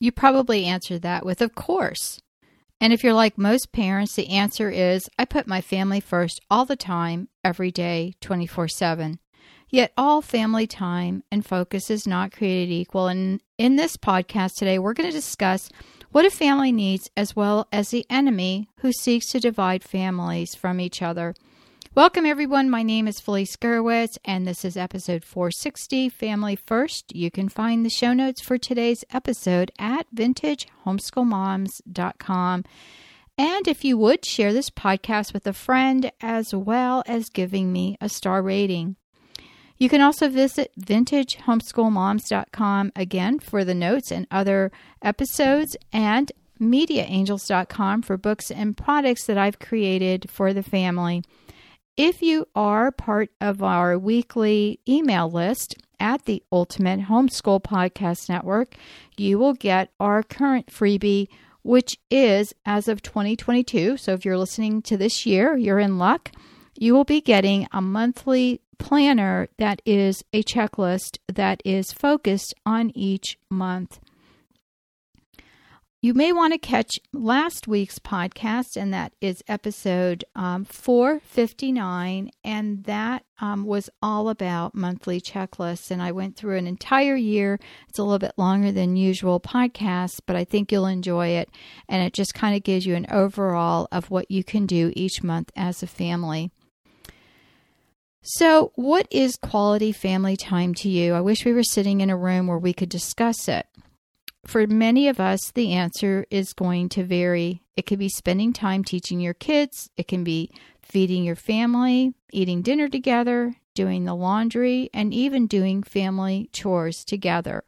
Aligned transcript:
You 0.00 0.12
probably 0.12 0.64
answer 0.64 0.98
that 0.98 1.24
with, 1.24 1.40
of 1.40 1.54
course. 1.54 2.20
And 2.80 2.92
if 2.92 3.02
you're 3.02 3.12
like 3.12 3.36
most 3.36 3.72
parents, 3.72 4.14
the 4.14 4.28
answer 4.28 4.70
is, 4.70 5.10
I 5.18 5.24
put 5.24 5.48
my 5.48 5.60
family 5.60 6.00
first 6.00 6.40
all 6.48 6.64
the 6.64 6.76
time, 6.76 7.28
every 7.44 7.72
day, 7.72 8.14
24 8.20 8.68
7. 8.68 9.18
Yet 9.70 9.92
all 9.98 10.22
family 10.22 10.66
time 10.66 11.24
and 11.30 11.44
focus 11.44 11.90
is 11.90 12.06
not 12.06 12.32
created 12.32 12.72
equal. 12.72 13.08
And 13.08 13.42
in 13.58 13.76
this 13.76 13.96
podcast 13.96 14.54
today, 14.54 14.78
we're 14.78 14.94
going 14.94 15.10
to 15.10 15.14
discuss 15.14 15.68
what 16.10 16.24
a 16.24 16.30
family 16.30 16.72
needs 16.72 17.10
as 17.16 17.36
well 17.36 17.68
as 17.70 17.90
the 17.90 18.06
enemy 18.08 18.68
who 18.78 18.92
seeks 18.92 19.30
to 19.32 19.40
divide 19.40 19.84
families 19.84 20.54
from 20.54 20.80
each 20.80 21.02
other. 21.02 21.34
Welcome, 21.98 22.26
everyone. 22.26 22.70
My 22.70 22.84
name 22.84 23.08
is 23.08 23.18
Felice 23.18 23.56
Gerwitz, 23.56 24.18
and 24.24 24.46
this 24.46 24.64
is 24.64 24.76
episode 24.76 25.24
460 25.24 26.08
Family 26.10 26.54
First. 26.54 27.12
You 27.12 27.28
can 27.28 27.48
find 27.48 27.84
the 27.84 27.90
show 27.90 28.12
notes 28.12 28.40
for 28.40 28.56
today's 28.56 29.04
episode 29.12 29.72
at 29.80 30.06
vintagehomeschoolmoms.com. 30.14 32.64
And 33.36 33.66
if 33.66 33.84
you 33.84 33.98
would, 33.98 34.24
share 34.24 34.52
this 34.52 34.70
podcast 34.70 35.32
with 35.32 35.44
a 35.44 35.52
friend 35.52 36.12
as 36.20 36.54
well 36.54 37.02
as 37.04 37.30
giving 37.30 37.72
me 37.72 37.96
a 38.00 38.08
star 38.08 38.42
rating. 38.42 38.94
You 39.76 39.88
can 39.88 40.00
also 40.00 40.28
visit 40.28 40.70
vintagehomeschoolmoms.com 40.80 42.92
again 42.94 43.40
for 43.40 43.64
the 43.64 43.74
notes 43.74 44.12
and 44.12 44.28
other 44.30 44.70
episodes 45.02 45.76
and 45.92 46.30
mediaangels.com 46.60 48.02
for 48.02 48.16
books 48.16 48.52
and 48.52 48.76
products 48.76 49.26
that 49.26 49.36
I've 49.36 49.58
created 49.58 50.30
for 50.30 50.54
the 50.54 50.62
family. 50.62 51.24
If 51.98 52.22
you 52.22 52.46
are 52.54 52.92
part 52.92 53.30
of 53.40 53.60
our 53.60 53.98
weekly 53.98 54.78
email 54.88 55.28
list 55.28 55.74
at 55.98 56.26
the 56.26 56.44
Ultimate 56.52 57.00
Homeschool 57.00 57.60
Podcast 57.60 58.28
Network, 58.28 58.76
you 59.16 59.36
will 59.36 59.54
get 59.54 59.90
our 59.98 60.22
current 60.22 60.68
freebie, 60.68 61.26
which 61.64 61.98
is 62.08 62.54
as 62.64 62.86
of 62.86 63.02
2022. 63.02 63.96
So 63.96 64.12
if 64.12 64.24
you're 64.24 64.38
listening 64.38 64.80
to 64.82 64.96
this 64.96 65.26
year, 65.26 65.56
you're 65.56 65.80
in 65.80 65.98
luck. 65.98 66.30
You 66.78 66.94
will 66.94 67.02
be 67.02 67.20
getting 67.20 67.66
a 67.72 67.82
monthly 67.82 68.60
planner 68.78 69.48
that 69.58 69.82
is 69.84 70.22
a 70.32 70.44
checklist 70.44 71.18
that 71.26 71.60
is 71.64 71.92
focused 71.92 72.54
on 72.64 72.92
each 72.94 73.38
month. 73.50 73.98
You 76.00 76.14
may 76.14 76.32
want 76.32 76.52
to 76.52 76.58
catch 76.58 77.00
last 77.12 77.66
week's 77.66 77.98
podcast, 77.98 78.76
and 78.76 78.94
that 78.94 79.14
is 79.20 79.42
episode 79.48 80.24
um, 80.36 80.64
459, 80.64 82.30
and 82.44 82.84
that 82.84 83.24
um, 83.40 83.64
was 83.64 83.90
all 84.00 84.28
about 84.28 84.76
monthly 84.76 85.20
checklists. 85.20 85.90
And 85.90 86.00
I 86.00 86.12
went 86.12 86.36
through 86.36 86.56
an 86.56 86.68
entire 86.68 87.16
year. 87.16 87.58
It's 87.88 87.98
a 87.98 88.04
little 88.04 88.20
bit 88.20 88.34
longer 88.36 88.70
than 88.70 88.94
usual 88.94 89.40
podcasts, 89.40 90.20
but 90.24 90.36
I 90.36 90.44
think 90.44 90.70
you'll 90.70 90.86
enjoy 90.86 91.30
it. 91.30 91.50
And 91.88 92.00
it 92.04 92.12
just 92.12 92.32
kind 92.32 92.54
of 92.54 92.62
gives 92.62 92.86
you 92.86 92.94
an 92.94 93.06
overall 93.10 93.88
of 93.90 94.08
what 94.08 94.30
you 94.30 94.44
can 94.44 94.66
do 94.66 94.92
each 94.94 95.24
month 95.24 95.50
as 95.56 95.82
a 95.82 95.88
family. 95.88 96.52
So, 98.22 98.70
what 98.76 99.08
is 99.10 99.34
quality 99.34 99.90
family 99.90 100.36
time 100.36 100.74
to 100.74 100.88
you? 100.88 101.14
I 101.14 101.20
wish 101.22 101.44
we 101.44 101.52
were 101.52 101.64
sitting 101.64 102.00
in 102.00 102.10
a 102.10 102.16
room 102.16 102.46
where 102.46 102.56
we 102.56 102.72
could 102.72 102.88
discuss 102.88 103.48
it 103.48 103.66
for 104.46 104.66
many 104.66 105.08
of 105.08 105.20
us, 105.20 105.50
the 105.50 105.72
answer 105.72 106.24
is 106.30 106.52
going 106.52 106.88
to 106.90 107.04
vary. 107.04 107.62
It 107.76 107.86
could 107.86 107.98
be 107.98 108.08
spending 108.08 108.52
time 108.52 108.84
teaching 108.84 109.20
your 109.20 109.34
kids, 109.34 109.90
it 109.96 110.08
can 110.08 110.24
be 110.24 110.50
feeding 110.82 111.24
your 111.24 111.36
family, 111.36 112.14
eating 112.32 112.62
dinner 112.62 112.88
together, 112.88 113.56
doing 113.74 114.04
the 114.04 114.14
laundry, 114.14 114.90
and 114.94 115.12
even 115.12 115.46
doing 115.46 115.82
family 115.82 116.48
chores 116.52 117.04
together. 117.04 117.62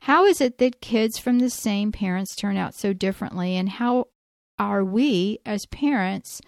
How 0.00 0.24
is 0.24 0.40
it 0.40 0.58
that 0.58 0.80
kids 0.80 1.18
from 1.18 1.38
the 1.38 1.50
same 1.50 1.92
parents 1.92 2.34
turn 2.34 2.56
out 2.56 2.74
so 2.74 2.92
differently, 2.92 3.56
and 3.56 3.68
how 3.68 4.08
are 4.58 4.84
we 4.84 5.38
as 5.46 5.66
parents 5.66 6.40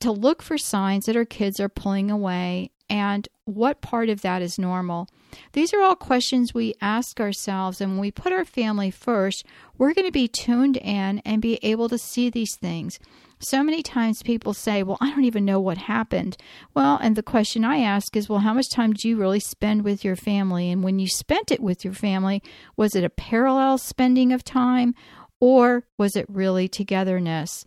to 0.00 0.10
look 0.10 0.42
for 0.42 0.58
signs 0.58 1.06
that 1.06 1.16
our 1.16 1.24
kids 1.24 1.60
are 1.60 1.68
pulling 1.68 2.10
away 2.10 2.70
and 2.88 3.28
what 3.44 3.80
part 3.80 4.08
of 4.08 4.22
that 4.22 4.42
is 4.42 4.58
normal? 4.58 5.08
These 5.52 5.72
are 5.74 5.82
all 5.82 5.96
questions 5.96 6.54
we 6.54 6.74
ask 6.80 7.20
ourselves, 7.20 7.80
and 7.80 7.92
when 7.92 8.00
we 8.00 8.10
put 8.10 8.32
our 8.32 8.44
family 8.44 8.90
first, 8.90 9.44
we're 9.78 9.94
going 9.94 10.06
to 10.06 10.12
be 10.12 10.28
tuned 10.28 10.76
in 10.76 11.20
and 11.20 11.42
be 11.42 11.58
able 11.62 11.88
to 11.88 11.98
see 11.98 12.30
these 12.30 12.56
things. 12.56 12.98
So 13.38 13.64
many 13.64 13.82
times 13.82 14.22
people 14.22 14.54
say, 14.54 14.82
Well, 14.82 14.98
I 15.00 15.10
don't 15.10 15.24
even 15.24 15.44
know 15.44 15.58
what 15.58 15.78
happened. 15.78 16.36
Well, 16.74 16.98
and 17.02 17.16
the 17.16 17.22
question 17.24 17.64
I 17.64 17.78
ask 17.78 18.16
is, 18.16 18.28
Well, 18.28 18.38
how 18.38 18.54
much 18.54 18.70
time 18.70 18.92
do 18.92 19.08
you 19.08 19.16
really 19.16 19.40
spend 19.40 19.82
with 19.82 20.04
your 20.04 20.16
family? 20.16 20.70
And 20.70 20.84
when 20.84 21.00
you 21.00 21.08
spent 21.08 21.50
it 21.50 21.60
with 21.60 21.84
your 21.84 21.94
family, 21.94 22.42
was 22.76 22.94
it 22.94 23.02
a 23.02 23.10
parallel 23.10 23.78
spending 23.78 24.32
of 24.32 24.44
time 24.44 24.94
or 25.40 25.84
was 25.98 26.14
it 26.14 26.26
really 26.28 26.68
togetherness? 26.68 27.66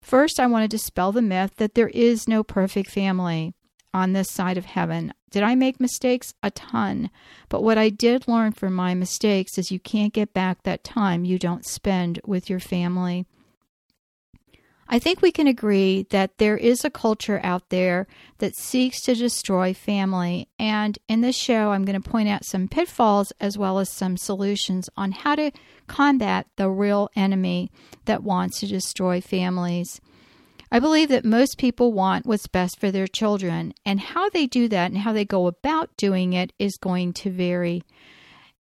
First, 0.00 0.40
I 0.40 0.46
want 0.46 0.64
to 0.64 0.76
dispel 0.76 1.12
the 1.12 1.22
myth 1.22 1.52
that 1.58 1.74
there 1.74 1.88
is 1.88 2.26
no 2.26 2.42
perfect 2.42 2.90
family 2.90 3.54
on 3.94 4.12
this 4.12 4.28
side 4.28 4.58
of 4.58 4.64
heaven. 4.64 5.14
Did 5.32 5.42
I 5.42 5.56
make 5.56 5.80
mistakes? 5.80 6.34
A 6.42 6.50
ton. 6.50 7.10
But 7.48 7.62
what 7.62 7.78
I 7.78 7.88
did 7.88 8.28
learn 8.28 8.52
from 8.52 8.74
my 8.74 8.94
mistakes 8.94 9.58
is 9.58 9.72
you 9.72 9.80
can't 9.80 10.12
get 10.12 10.32
back 10.32 10.62
that 10.62 10.84
time 10.84 11.24
you 11.24 11.38
don't 11.38 11.66
spend 11.66 12.20
with 12.24 12.48
your 12.48 12.60
family. 12.60 13.26
I 14.88 14.98
think 14.98 15.22
we 15.22 15.32
can 15.32 15.46
agree 15.46 16.06
that 16.10 16.36
there 16.36 16.58
is 16.58 16.84
a 16.84 16.90
culture 16.90 17.40
out 17.42 17.70
there 17.70 18.06
that 18.38 18.54
seeks 18.54 19.00
to 19.02 19.14
destroy 19.14 19.72
family. 19.72 20.48
And 20.58 20.98
in 21.08 21.22
this 21.22 21.34
show, 21.34 21.70
I'm 21.70 21.86
going 21.86 22.00
to 22.00 22.10
point 22.10 22.28
out 22.28 22.44
some 22.44 22.68
pitfalls 22.68 23.32
as 23.40 23.56
well 23.56 23.78
as 23.78 23.88
some 23.88 24.18
solutions 24.18 24.90
on 24.94 25.12
how 25.12 25.36
to 25.36 25.50
combat 25.86 26.46
the 26.56 26.68
real 26.68 27.08
enemy 27.16 27.72
that 28.04 28.22
wants 28.22 28.60
to 28.60 28.66
destroy 28.66 29.22
families. 29.22 29.98
I 30.74 30.78
believe 30.78 31.10
that 31.10 31.26
most 31.26 31.58
people 31.58 31.92
want 31.92 32.24
what's 32.24 32.46
best 32.46 32.80
for 32.80 32.90
their 32.90 33.06
children, 33.06 33.74
and 33.84 34.00
how 34.00 34.30
they 34.30 34.46
do 34.46 34.68
that 34.68 34.90
and 34.90 35.00
how 35.00 35.12
they 35.12 35.26
go 35.26 35.46
about 35.46 35.94
doing 35.98 36.32
it 36.32 36.54
is 36.58 36.78
going 36.78 37.12
to 37.12 37.30
vary. 37.30 37.82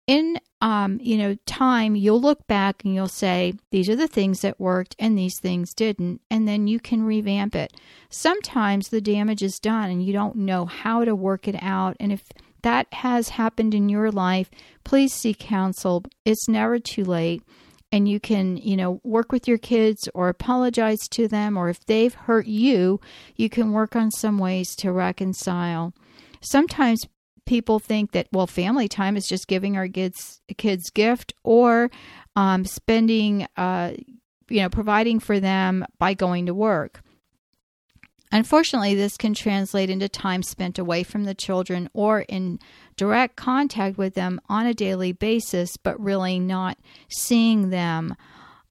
In 0.05 0.39
um, 0.61 0.99
you 1.01 1.17
know, 1.17 1.35
time, 1.47 1.95
you'll 1.95 2.21
look 2.21 2.45
back 2.45 2.83
and 2.83 2.93
you'll 2.93 3.07
say, 3.07 3.53
these 3.71 3.89
are 3.89 3.95
the 3.95 4.07
things 4.07 4.41
that 4.41 4.59
worked 4.59 4.95
and 4.99 5.17
these 5.17 5.39
things 5.39 5.73
didn't, 5.73 6.21
and 6.29 6.47
then 6.47 6.67
you 6.67 6.79
can 6.79 7.01
revamp 7.01 7.55
it. 7.55 7.73
Sometimes 8.11 8.89
the 8.89 9.01
damage 9.01 9.41
is 9.41 9.59
done 9.59 9.89
and 9.89 10.05
you 10.05 10.13
don't 10.13 10.35
know 10.35 10.65
how 10.65 11.05
to 11.05 11.15
work 11.15 11.47
it 11.47 11.55
out. 11.59 11.97
And 11.99 12.11
if 12.11 12.23
that 12.61 12.85
has 12.93 13.29
happened 13.29 13.73
in 13.73 13.89
your 13.89 14.11
life, 14.11 14.51
please 14.83 15.11
seek 15.11 15.39
counsel. 15.39 16.03
It's 16.23 16.47
never 16.47 16.77
too 16.77 17.03
late 17.03 17.41
and 17.95 18.09
you 18.09 18.19
can, 18.19 18.57
you 18.57 18.75
know, 18.75 18.99
work 19.05 19.31
with 19.31 19.47
your 19.47 19.57
kids 19.57 20.09
or 20.13 20.27
apologize 20.27 21.07
to 21.11 21.29
them, 21.29 21.55
or 21.55 21.69
if 21.69 21.85
they've 21.85 22.13
hurt 22.13 22.45
you, 22.45 22.99
you 23.37 23.49
can 23.49 23.71
work 23.71 23.95
on 23.95 24.11
some 24.11 24.37
ways 24.37 24.75
to 24.75 24.91
reconcile. 24.91 25.93
Sometimes 26.41 27.07
people 27.45 27.79
think 27.79 28.11
that 28.11 28.27
well 28.33 28.47
family 28.47 28.89
time 28.89 29.15
is 29.15 29.25
just 29.25 29.47
giving 29.47 29.77
our 29.77 29.87
kids 29.87 30.41
kids 30.57 30.89
gift 30.89 31.33
or 31.43 31.89
um, 32.35 32.65
spending 32.65 33.47
uh, 33.55 33.93
you 34.49 34.61
know 34.61 34.69
providing 34.69 35.21
for 35.21 35.39
them 35.39 35.85
by 35.97 36.13
going 36.13 36.47
to 36.47 36.53
work 36.53 37.01
unfortunately 38.35 38.95
this 38.95 39.17
can 39.17 39.33
translate 39.33 39.89
into 39.89 40.09
time 40.09 40.43
spent 40.43 40.77
away 40.77 41.03
from 41.03 41.23
the 41.23 41.33
children 41.33 41.89
or 41.93 42.21
in 42.21 42.59
direct 42.97 43.35
contact 43.35 43.97
with 43.97 44.13
them 44.13 44.39
on 44.49 44.65
a 44.65 44.73
daily 44.73 45.11
basis 45.11 45.77
but 45.77 45.99
really 45.99 46.39
not 46.39 46.77
seeing 47.09 47.69
them 47.69 48.15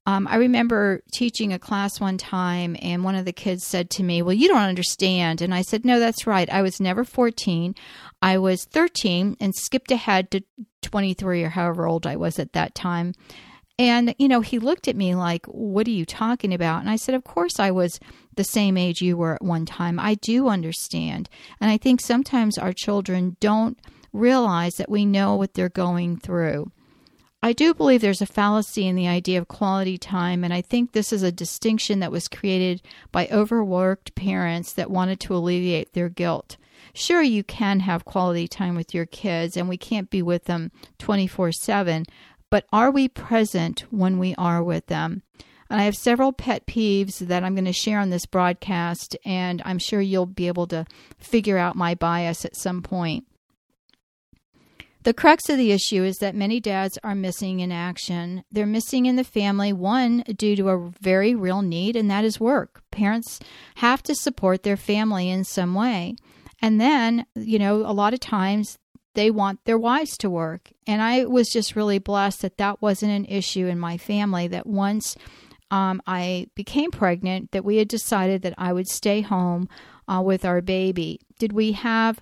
um, 0.07 0.27
I 0.27 0.35
remember 0.35 1.01
teaching 1.13 1.51
a 1.51 1.57
class 1.57 1.99
one 1.99 2.19
time, 2.19 2.77
and 2.79 3.03
one 3.03 3.15
of 3.15 3.25
the 3.25 3.33
kids 3.33 3.65
said 3.65 3.89
to 3.91 4.03
me, 4.03 4.21
Well, 4.21 4.35
you 4.35 4.47
don't 4.47 4.61
understand. 4.61 5.41
And 5.41 5.53
I 5.53 5.63
said, 5.63 5.83
No, 5.83 5.99
that's 5.99 6.27
right. 6.27 6.47
I 6.49 6.61
was 6.61 6.79
never 6.79 7.03
14. 7.03 7.73
I 8.21 8.37
was 8.37 8.65
13 8.65 9.37
and 9.39 9.55
skipped 9.55 9.91
ahead 9.91 10.29
to 10.31 10.43
23 10.83 11.43
or 11.43 11.49
however 11.49 11.87
old 11.87 12.05
I 12.05 12.17
was 12.17 12.37
at 12.37 12.53
that 12.53 12.75
time. 12.75 13.13
And, 13.77 14.15
you 14.17 14.27
know, 14.27 14.41
he 14.41 14.59
looked 14.59 14.87
at 14.87 14.95
me 14.95 15.15
like, 15.15 15.47
What 15.47 15.87
are 15.87 15.91
you 15.91 16.05
talking 16.05 16.53
about? 16.53 16.81
And 16.81 16.89
I 16.89 16.97
said, 16.97 17.15
Of 17.15 17.23
course, 17.23 17.59
I 17.59 17.71
was 17.71 17.99
the 18.35 18.43
same 18.43 18.77
age 18.77 19.01
you 19.01 19.17
were 19.17 19.35
at 19.35 19.43
one 19.43 19.65
time. 19.65 19.99
I 19.99 20.15
do 20.15 20.47
understand. 20.47 21.29
And 21.59 21.69
I 21.69 21.77
think 21.77 22.01
sometimes 22.01 22.57
our 22.57 22.73
children 22.73 23.37
don't 23.39 23.79
realize 24.13 24.75
that 24.75 24.89
we 24.89 25.05
know 25.05 25.35
what 25.35 25.53
they're 25.53 25.69
going 25.69 26.17
through. 26.17 26.71
I 27.43 27.53
do 27.53 27.75
believe 27.75 28.01
there's 28.01 28.23
a 28.23 28.25
fallacy 28.25 28.87
in 28.87 28.95
the 28.95 29.07
idea 29.07 29.37
of 29.37 29.47
quality 29.47 29.99
time, 29.99 30.43
and 30.43 30.51
I 30.51 30.61
think 30.61 30.91
this 30.93 31.13
is 31.13 31.21
a 31.21 31.31
distinction 31.31 31.99
that 31.99 32.11
was 32.11 32.27
created 32.27 32.81
by 33.11 33.27
overworked 33.31 34.15
parents 34.15 34.73
that 34.73 34.89
wanted 34.89 35.19
to 35.19 35.35
alleviate 35.35 35.93
their 35.93 36.09
guilt. 36.09 36.57
Sure, 36.95 37.21
you 37.21 37.43
can 37.43 37.81
have 37.81 38.03
quality 38.03 38.47
time 38.47 38.75
with 38.75 38.95
your 38.95 39.05
kids, 39.05 39.55
and 39.55 39.69
we 39.69 39.77
can't 39.77 40.09
be 40.09 40.23
with 40.23 40.45
them 40.45 40.71
24 40.97 41.51
7, 41.51 42.05
but 42.49 42.65
are 42.73 42.89
we 42.89 43.07
present 43.07 43.85
when 43.91 44.17
we 44.17 44.33
are 44.39 44.63
with 44.63 44.87
them? 44.87 45.21
And 45.69 45.81
I 45.81 45.85
have 45.85 45.95
several 45.95 46.31
pet 46.31 46.67
peeves 46.67 47.19
that 47.19 47.43
I'm 47.43 47.55
going 47.55 47.65
to 47.65 47.73
share 47.73 47.99
on 47.99 48.09
this 48.09 48.25
broadcast, 48.25 49.17
and 49.25 49.61
I'm 49.65 49.79
sure 49.79 50.01
you'll 50.01 50.25
be 50.25 50.47
able 50.47 50.67
to 50.67 50.85
figure 51.17 51.57
out 51.57 51.75
my 51.75 51.95
bias 51.95 52.45
at 52.45 52.55
some 52.55 52.81
point. 52.81 53.25
The 55.03 55.13
crux 55.13 55.49
of 55.49 55.57
the 55.57 55.71
issue 55.71 56.03
is 56.03 56.17
that 56.17 56.33
many 56.33 56.59
dads 56.59 56.97
are 57.03 57.13
missing 57.13 57.59
in 57.59 57.71
action. 57.71 58.43
They're 58.51 58.65
missing 58.65 59.05
in 59.05 59.17
the 59.17 59.23
family, 59.23 59.71
one, 59.71 60.23
due 60.35 60.55
to 60.55 60.69
a 60.69 60.89
very 60.99 61.35
real 61.35 61.61
need, 61.61 61.95
and 61.95 62.09
that 62.09 62.25
is 62.25 62.39
work. 62.39 62.81
Parents 62.89 63.39
have 63.75 64.01
to 64.03 64.15
support 64.15 64.63
their 64.63 64.77
family 64.77 65.29
in 65.29 65.43
some 65.43 65.75
way. 65.75 66.15
And 66.59 66.81
then, 66.81 67.27
you 67.35 67.59
know, 67.59 67.85
a 67.85 67.93
lot 67.93 68.15
of 68.15 68.19
times 68.19 68.79
they 69.13 69.29
want 69.29 69.63
their 69.65 69.77
wives 69.77 70.17
to 70.17 70.29
work. 70.29 70.71
And 70.87 71.03
I 71.03 71.25
was 71.25 71.49
just 71.49 71.75
really 71.75 71.99
blessed 71.99 72.41
that 72.41 72.57
that 72.57 72.81
wasn't 72.81 73.11
an 73.11 73.25
issue 73.25 73.67
in 73.67 73.77
my 73.77 73.97
family, 73.97 74.47
that 74.47 74.65
once 74.65 75.15
um, 75.71 76.01
I 76.07 76.47
became 76.55 76.91
pregnant, 76.91 77.51
that 77.51 77.65
we 77.65 77.77
had 77.77 77.87
decided 77.87 78.41
that 78.43 78.53
I 78.57 78.73
would 78.73 78.87
stay 78.87 79.21
home 79.21 79.67
uh, 80.07 80.21
with 80.23 80.45
our 80.45 80.61
baby. 80.61 81.19
Did 81.39 81.53
we 81.53 81.73
have 81.73 82.21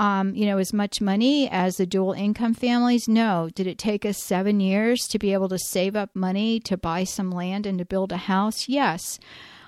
um, 0.00 0.34
you 0.34 0.46
know, 0.46 0.58
as 0.58 0.72
much 0.72 1.00
money 1.00 1.48
as 1.48 1.76
the 1.76 1.86
dual 1.86 2.12
income 2.12 2.54
families? 2.54 3.06
No. 3.06 3.48
Did 3.54 3.66
it 3.66 3.78
take 3.78 4.04
us 4.04 4.22
seven 4.22 4.60
years 4.60 5.06
to 5.08 5.18
be 5.18 5.32
able 5.32 5.48
to 5.48 5.58
save 5.58 5.94
up 5.94 6.10
money 6.14 6.58
to 6.60 6.76
buy 6.76 7.04
some 7.04 7.30
land 7.30 7.64
and 7.66 7.78
to 7.78 7.84
build 7.84 8.10
a 8.10 8.16
house? 8.16 8.68
Yes. 8.68 9.20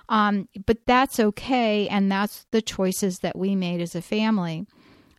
Um, 0.08 0.48
but 0.66 0.78
that's 0.86 1.18
okay, 1.18 1.88
and 1.88 2.10
that's 2.10 2.46
the 2.52 2.62
choices 2.62 3.18
that 3.18 3.36
we 3.36 3.56
made 3.56 3.80
as 3.80 3.94
a 3.94 4.02
family. 4.02 4.66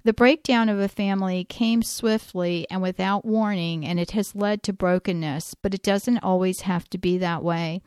The 0.07 0.13
breakdown 0.13 0.69
of 0.69 0.79
a 0.79 0.87
family 0.87 1.43
came 1.43 1.83
swiftly 1.83 2.65
and 2.71 2.81
without 2.81 3.25
warning, 3.25 3.85
and 3.85 3.99
it 3.99 4.11
has 4.11 4.37
led 4.37 4.63
to 4.63 4.71
brokenness, 4.71 5.55
but 5.61 5.73
it 5.73 5.83
doesn't 5.83 6.19
always 6.19 6.61
have 6.61 6.89
to 6.91 6.97
be 6.97 7.17
that 7.17 7.43
way. 7.43 7.81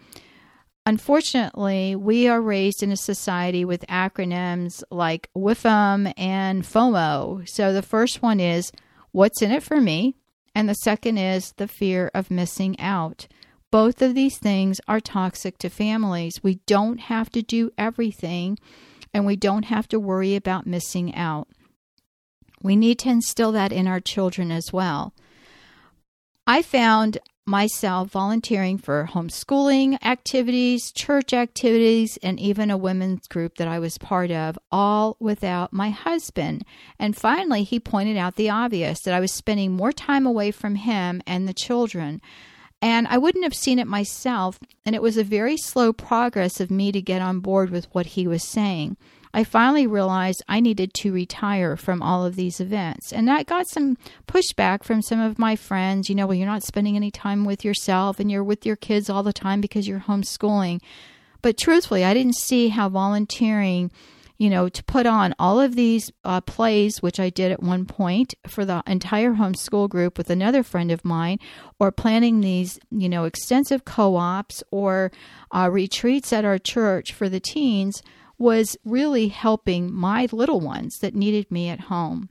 Unfortunately, 0.84 1.96
we 1.96 2.28
are 2.28 2.42
raised 2.42 2.82
in 2.82 2.92
a 2.92 2.96
society 2.98 3.64
with 3.64 3.86
acronyms 3.86 4.82
like 4.90 5.30
WIIFM 5.34 6.12
and 6.18 6.62
FOMO. 6.62 7.48
So 7.48 7.72
the 7.72 7.80
first 7.80 8.20
one 8.20 8.38
is 8.38 8.70
what's 9.12 9.40
in 9.40 9.50
it 9.50 9.62
for 9.62 9.80
me? 9.80 10.14
And 10.54 10.68
the 10.68 10.74
second 10.74 11.16
is 11.16 11.54
the 11.56 11.68
fear 11.68 12.10
of 12.12 12.30
missing 12.30 12.78
out. 12.78 13.28
Both 13.70 14.02
of 14.02 14.14
these 14.14 14.36
things 14.36 14.78
are 14.86 15.00
toxic 15.00 15.56
to 15.56 15.70
families. 15.70 16.42
We 16.42 16.56
don't 16.66 17.00
have 17.00 17.30
to 17.30 17.40
do 17.40 17.70
everything, 17.78 18.58
and 19.14 19.24
we 19.24 19.36
don't 19.36 19.64
have 19.64 19.88
to 19.88 19.98
worry 19.98 20.36
about 20.36 20.66
missing 20.66 21.14
out. 21.14 21.48
We 22.62 22.76
need 22.76 22.98
to 23.00 23.08
instill 23.08 23.52
that 23.52 23.72
in 23.72 23.86
our 23.86 24.00
children 24.00 24.50
as 24.50 24.72
well. 24.72 25.14
I 26.46 26.62
found 26.62 27.18
myself 27.46 28.10
volunteering 28.10 28.78
for 28.78 29.08
homeschooling 29.12 29.98
activities, 30.04 30.92
church 30.92 31.32
activities, 31.32 32.18
and 32.22 32.38
even 32.38 32.70
a 32.70 32.76
women's 32.76 33.26
group 33.26 33.56
that 33.56 33.68
I 33.68 33.78
was 33.78 33.98
part 33.98 34.30
of, 34.30 34.58
all 34.70 35.16
without 35.18 35.72
my 35.72 35.90
husband. 35.90 36.64
And 36.98 37.16
finally, 37.16 37.64
he 37.64 37.80
pointed 37.80 38.16
out 38.16 38.36
the 38.36 38.50
obvious 38.50 39.00
that 39.02 39.14
I 39.14 39.20
was 39.20 39.32
spending 39.32 39.72
more 39.72 39.92
time 39.92 40.26
away 40.26 40.50
from 40.50 40.76
him 40.76 41.22
and 41.26 41.48
the 41.48 41.54
children. 41.54 42.20
And 42.82 43.06
I 43.08 43.18
wouldn't 43.18 43.44
have 43.44 43.54
seen 43.54 43.78
it 43.78 43.86
myself, 43.86 44.58
and 44.86 44.94
it 44.94 45.02
was 45.02 45.16
a 45.16 45.24
very 45.24 45.56
slow 45.56 45.92
progress 45.92 46.60
of 46.60 46.70
me 46.70 46.92
to 46.92 47.02
get 47.02 47.20
on 47.20 47.40
board 47.40 47.70
with 47.70 47.92
what 47.92 48.06
he 48.06 48.26
was 48.26 48.44
saying. 48.44 48.96
I 49.32 49.44
finally 49.44 49.86
realized 49.86 50.42
I 50.48 50.60
needed 50.60 50.92
to 50.94 51.12
retire 51.12 51.76
from 51.76 52.02
all 52.02 52.26
of 52.26 52.34
these 52.34 52.60
events. 52.60 53.12
And 53.12 53.30
I 53.30 53.44
got 53.44 53.68
some 53.68 53.96
pushback 54.26 54.82
from 54.82 55.02
some 55.02 55.20
of 55.20 55.38
my 55.38 55.54
friends. 55.54 56.08
You 56.08 56.16
know, 56.16 56.26
well, 56.26 56.36
you're 56.36 56.46
not 56.46 56.64
spending 56.64 56.96
any 56.96 57.10
time 57.10 57.44
with 57.44 57.64
yourself 57.64 58.18
and 58.18 58.30
you're 58.30 58.44
with 58.44 58.66
your 58.66 58.76
kids 58.76 59.08
all 59.08 59.22
the 59.22 59.32
time 59.32 59.60
because 59.60 59.86
you're 59.86 60.00
homeschooling. 60.00 60.80
But 61.42 61.56
truthfully, 61.56 62.04
I 62.04 62.12
didn't 62.12 62.36
see 62.36 62.68
how 62.68 62.88
volunteering, 62.88 63.92
you 64.36 64.50
know, 64.50 64.68
to 64.68 64.84
put 64.84 65.06
on 65.06 65.34
all 65.38 65.60
of 65.60 65.76
these 65.76 66.10
uh, 66.24 66.40
plays, 66.40 67.00
which 67.00 67.20
I 67.20 67.30
did 67.30 67.52
at 67.52 67.62
one 67.62 67.86
point 67.86 68.34
for 68.48 68.64
the 68.64 68.82
entire 68.86 69.34
homeschool 69.34 69.88
group 69.88 70.18
with 70.18 70.28
another 70.28 70.64
friend 70.64 70.90
of 70.90 71.04
mine, 71.04 71.38
or 71.78 71.92
planning 71.92 72.40
these, 72.40 72.80
you 72.90 73.08
know, 73.08 73.24
extensive 73.24 73.84
co 73.84 74.16
ops 74.16 74.62
or 74.72 75.12
uh, 75.52 75.70
retreats 75.70 76.32
at 76.32 76.44
our 76.44 76.58
church 76.58 77.12
for 77.12 77.28
the 77.28 77.40
teens 77.40 78.02
was 78.40 78.76
really 78.84 79.28
helping 79.28 79.92
my 79.92 80.26
little 80.32 80.60
ones 80.60 80.98
that 81.00 81.14
needed 81.14 81.50
me 81.50 81.68
at 81.68 81.78
home. 81.82 82.30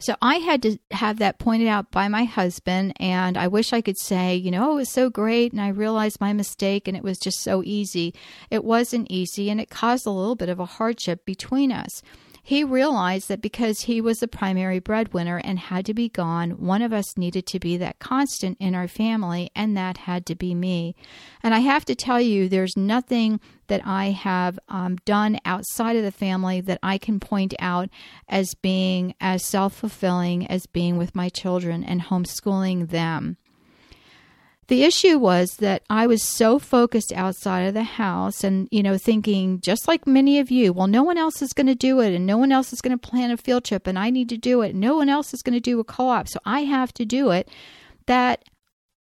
So 0.00 0.16
I 0.20 0.36
had 0.36 0.60
to 0.62 0.76
have 0.90 1.18
that 1.18 1.38
pointed 1.38 1.68
out 1.68 1.92
by 1.92 2.08
my 2.08 2.24
husband, 2.24 2.92
and 2.98 3.38
I 3.38 3.46
wish 3.46 3.72
I 3.72 3.80
could 3.80 3.96
say, 3.96 4.34
you 4.34 4.50
know, 4.50 4.72
it 4.72 4.74
was 4.74 4.90
so 4.90 5.08
great, 5.08 5.52
and 5.52 5.60
I 5.60 5.68
realized 5.68 6.20
my 6.20 6.32
mistake, 6.32 6.88
and 6.88 6.96
it 6.96 7.04
was 7.04 7.18
just 7.18 7.40
so 7.40 7.62
easy. 7.64 8.12
It 8.50 8.64
wasn't 8.64 9.06
easy, 9.08 9.48
and 9.48 9.60
it 9.60 9.70
caused 9.70 10.06
a 10.06 10.10
little 10.10 10.34
bit 10.34 10.48
of 10.48 10.58
a 10.58 10.66
hardship 10.66 11.24
between 11.24 11.70
us. 11.70 12.02
He 12.46 12.62
realized 12.62 13.28
that 13.28 13.40
because 13.40 13.80
he 13.80 14.02
was 14.02 14.18
the 14.18 14.28
primary 14.28 14.78
breadwinner 14.78 15.38
and 15.38 15.58
had 15.58 15.86
to 15.86 15.94
be 15.94 16.10
gone, 16.10 16.50
one 16.50 16.82
of 16.82 16.92
us 16.92 17.16
needed 17.16 17.46
to 17.46 17.58
be 17.58 17.78
that 17.78 18.00
constant 18.00 18.58
in 18.60 18.74
our 18.74 18.86
family, 18.86 19.50
and 19.56 19.74
that 19.78 19.96
had 19.96 20.26
to 20.26 20.34
be 20.34 20.54
me. 20.54 20.94
And 21.42 21.54
I 21.54 21.60
have 21.60 21.86
to 21.86 21.94
tell 21.94 22.20
you, 22.20 22.50
there's 22.50 22.76
nothing 22.76 23.40
that 23.68 23.80
I 23.86 24.10
have 24.10 24.58
um, 24.68 24.96
done 25.06 25.38
outside 25.46 25.96
of 25.96 26.02
the 26.02 26.12
family 26.12 26.60
that 26.60 26.80
I 26.82 26.98
can 26.98 27.18
point 27.18 27.54
out 27.60 27.88
as 28.28 28.52
being 28.52 29.14
as 29.22 29.42
self 29.46 29.74
fulfilling 29.74 30.46
as 30.48 30.66
being 30.66 30.98
with 30.98 31.14
my 31.14 31.30
children 31.30 31.82
and 31.82 32.02
homeschooling 32.02 32.90
them. 32.90 33.38
The 34.68 34.84
issue 34.84 35.18
was 35.18 35.56
that 35.56 35.82
I 35.90 36.06
was 36.06 36.22
so 36.22 36.58
focused 36.58 37.12
outside 37.12 37.62
of 37.62 37.74
the 37.74 37.82
house 37.82 38.42
and, 38.42 38.66
you 38.70 38.82
know, 38.82 38.96
thinking, 38.96 39.60
just 39.60 39.86
like 39.86 40.06
many 40.06 40.38
of 40.38 40.50
you, 40.50 40.72
well, 40.72 40.86
no 40.86 41.02
one 41.02 41.18
else 41.18 41.42
is 41.42 41.52
going 41.52 41.66
to 41.66 41.74
do 41.74 42.00
it 42.00 42.14
and 42.14 42.26
no 42.26 42.38
one 42.38 42.50
else 42.50 42.72
is 42.72 42.80
going 42.80 42.98
to 42.98 43.08
plan 43.08 43.30
a 43.30 43.36
field 43.36 43.64
trip 43.64 43.86
and 43.86 43.98
I 43.98 44.10
need 44.10 44.28
to 44.30 44.38
do 44.38 44.62
it. 44.62 44.74
No 44.74 44.96
one 44.96 45.08
else 45.08 45.34
is 45.34 45.42
going 45.42 45.54
to 45.54 45.60
do 45.60 45.80
a 45.80 45.84
co 45.84 46.08
op, 46.08 46.28
so 46.28 46.40
I 46.46 46.60
have 46.60 46.94
to 46.94 47.04
do 47.04 47.30
it. 47.30 47.48
That 48.06 48.44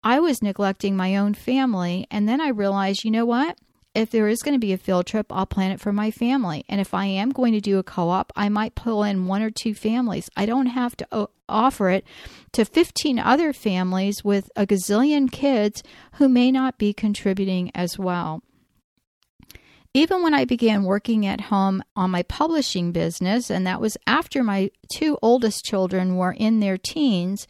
I 0.04 0.20
was 0.20 0.42
neglecting 0.42 0.96
my 0.96 1.16
own 1.16 1.34
family. 1.34 2.06
And 2.10 2.28
then 2.28 2.40
I 2.40 2.48
realized, 2.48 3.04
you 3.04 3.10
know 3.10 3.24
what? 3.24 3.58
If 3.94 4.10
there 4.10 4.28
is 4.28 4.42
going 4.42 4.54
to 4.54 4.58
be 4.58 4.72
a 4.72 4.78
field 4.78 5.06
trip, 5.06 5.26
I'll 5.30 5.46
plan 5.46 5.70
it 5.70 5.80
for 5.80 5.92
my 5.92 6.10
family. 6.10 6.64
And 6.68 6.80
if 6.80 6.92
I 6.92 7.06
am 7.06 7.30
going 7.30 7.52
to 7.52 7.60
do 7.60 7.78
a 7.78 7.84
co 7.84 8.08
op, 8.08 8.32
I 8.34 8.48
might 8.48 8.74
pull 8.74 9.04
in 9.04 9.26
one 9.26 9.42
or 9.42 9.50
two 9.50 9.74
families. 9.74 10.28
I 10.36 10.46
don't 10.46 10.66
have 10.66 10.96
to 10.96 11.06
o- 11.12 11.30
offer 11.48 11.90
it 11.90 12.04
to 12.52 12.64
15 12.64 13.18
other 13.18 13.52
families 13.52 14.24
with 14.24 14.50
a 14.56 14.66
gazillion 14.66 15.30
kids 15.30 15.82
who 16.14 16.28
may 16.28 16.50
not 16.50 16.78
be 16.78 16.92
contributing 16.92 17.70
as 17.74 17.98
well. 17.98 18.42
Even 19.96 20.24
when 20.24 20.34
I 20.34 20.44
began 20.44 20.82
working 20.82 21.24
at 21.24 21.42
home 21.42 21.80
on 21.94 22.10
my 22.10 22.24
publishing 22.24 22.90
business, 22.90 23.48
and 23.48 23.64
that 23.64 23.80
was 23.80 23.96
after 24.08 24.42
my 24.42 24.72
two 24.92 25.16
oldest 25.22 25.64
children 25.64 26.16
were 26.16 26.32
in 26.32 26.58
their 26.58 26.76
teens, 26.76 27.46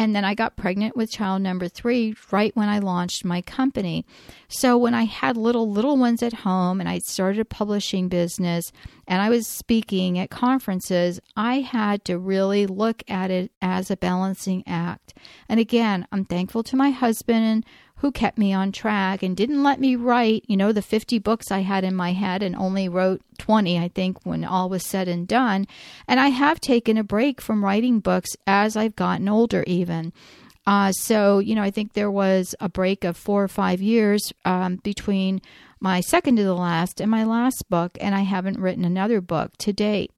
And 0.00 0.16
then 0.16 0.24
I 0.24 0.34
got 0.34 0.56
pregnant 0.56 0.96
with 0.96 1.10
child 1.10 1.42
number 1.42 1.68
three 1.68 2.14
right 2.30 2.56
when 2.56 2.70
I 2.70 2.78
launched 2.78 3.22
my 3.22 3.42
company. 3.42 4.06
So 4.48 4.78
when 4.78 4.94
I 4.94 5.02
had 5.02 5.36
little, 5.36 5.70
little 5.70 5.98
ones 5.98 6.22
at 6.22 6.32
home 6.32 6.80
and 6.80 6.88
I 6.88 7.00
started 7.00 7.38
a 7.38 7.44
publishing 7.44 8.08
business 8.08 8.72
and 9.06 9.20
I 9.20 9.28
was 9.28 9.46
speaking 9.46 10.18
at 10.18 10.30
conferences, 10.30 11.20
I 11.36 11.56
had 11.60 12.02
to 12.06 12.18
really 12.18 12.66
look 12.66 13.02
at 13.08 13.30
it 13.30 13.52
as 13.60 13.90
a 13.90 13.96
balancing 13.98 14.64
act. 14.66 15.12
And 15.50 15.60
again, 15.60 16.06
I'm 16.10 16.24
thankful 16.24 16.62
to 16.62 16.76
my 16.76 16.88
husband 16.88 17.66
who 18.00 18.10
kept 18.10 18.38
me 18.38 18.52
on 18.52 18.72
track 18.72 19.22
and 19.22 19.36
didn't 19.36 19.62
let 19.62 19.78
me 19.78 19.94
write, 19.94 20.42
you 20.46 20.56
know, 20.56 20.72
the 20.72 20.80
50 20.80 21.18
books 21.18 21.50
I 21.50 21.60
had 21.60 21.84
in 21.84 21.94
my 21.94 22.12
head 22.12 22.42
and 22.42 22.56
only 22.56 22.88
wrote 22.88 23.20
20, 23.38 23.78
I 23.78 23.88
think, 23.88 24.24
when 24.24 24.42
all 24.42 24.70
was 24.70 24.86
said 24.86 25.06
and 25.06 25.28
done. 25.28 25.66
And 26.08 26.18
I 26.18 26.28
have 26.28 26.60
taken 26.60 26.96
a 26.96 27.04
break 27.04 27.42
from 27.42 27.62
writing 27.62 28.00
books 28.00 28.30
as 28.46 28.74
I've 28.74 28.96
gotten 28.96 29.28
older, 29.28 29.64
even. 29.66 30.14
Uh, 30.66 30.92
so, 30.92 31.40
you 31.40 31.54
know, 31.54 31.62
I 31.62 31.70
think 31.70 31.92
there 31.92 32.10
was 32.10 32.54
a 32.58 32.70
break 32.70 33.04
of 33.04 33.18
four 33.18 33.42
or 33.42 33.48
five 33.48 33.82
years 33.82 34.32
um, 34.46 34.76
between 34.76 35.42
my 35.78 36.00
second 36.00 36.36
to 36.36 36.44
the 36.44 36.54
last 36.54 37.00
and 37.00 37.10
my 37.10 37.24
last 37.24 37.68
book, 37.68 37.98
and 38.00 38.14
I 38.14 38.20
haven't 38.20 38.58
written 38.58 38.84
another 38.84 39.20
book 39.20 39.56
to 39.58 39.74
date. 39.74 40.10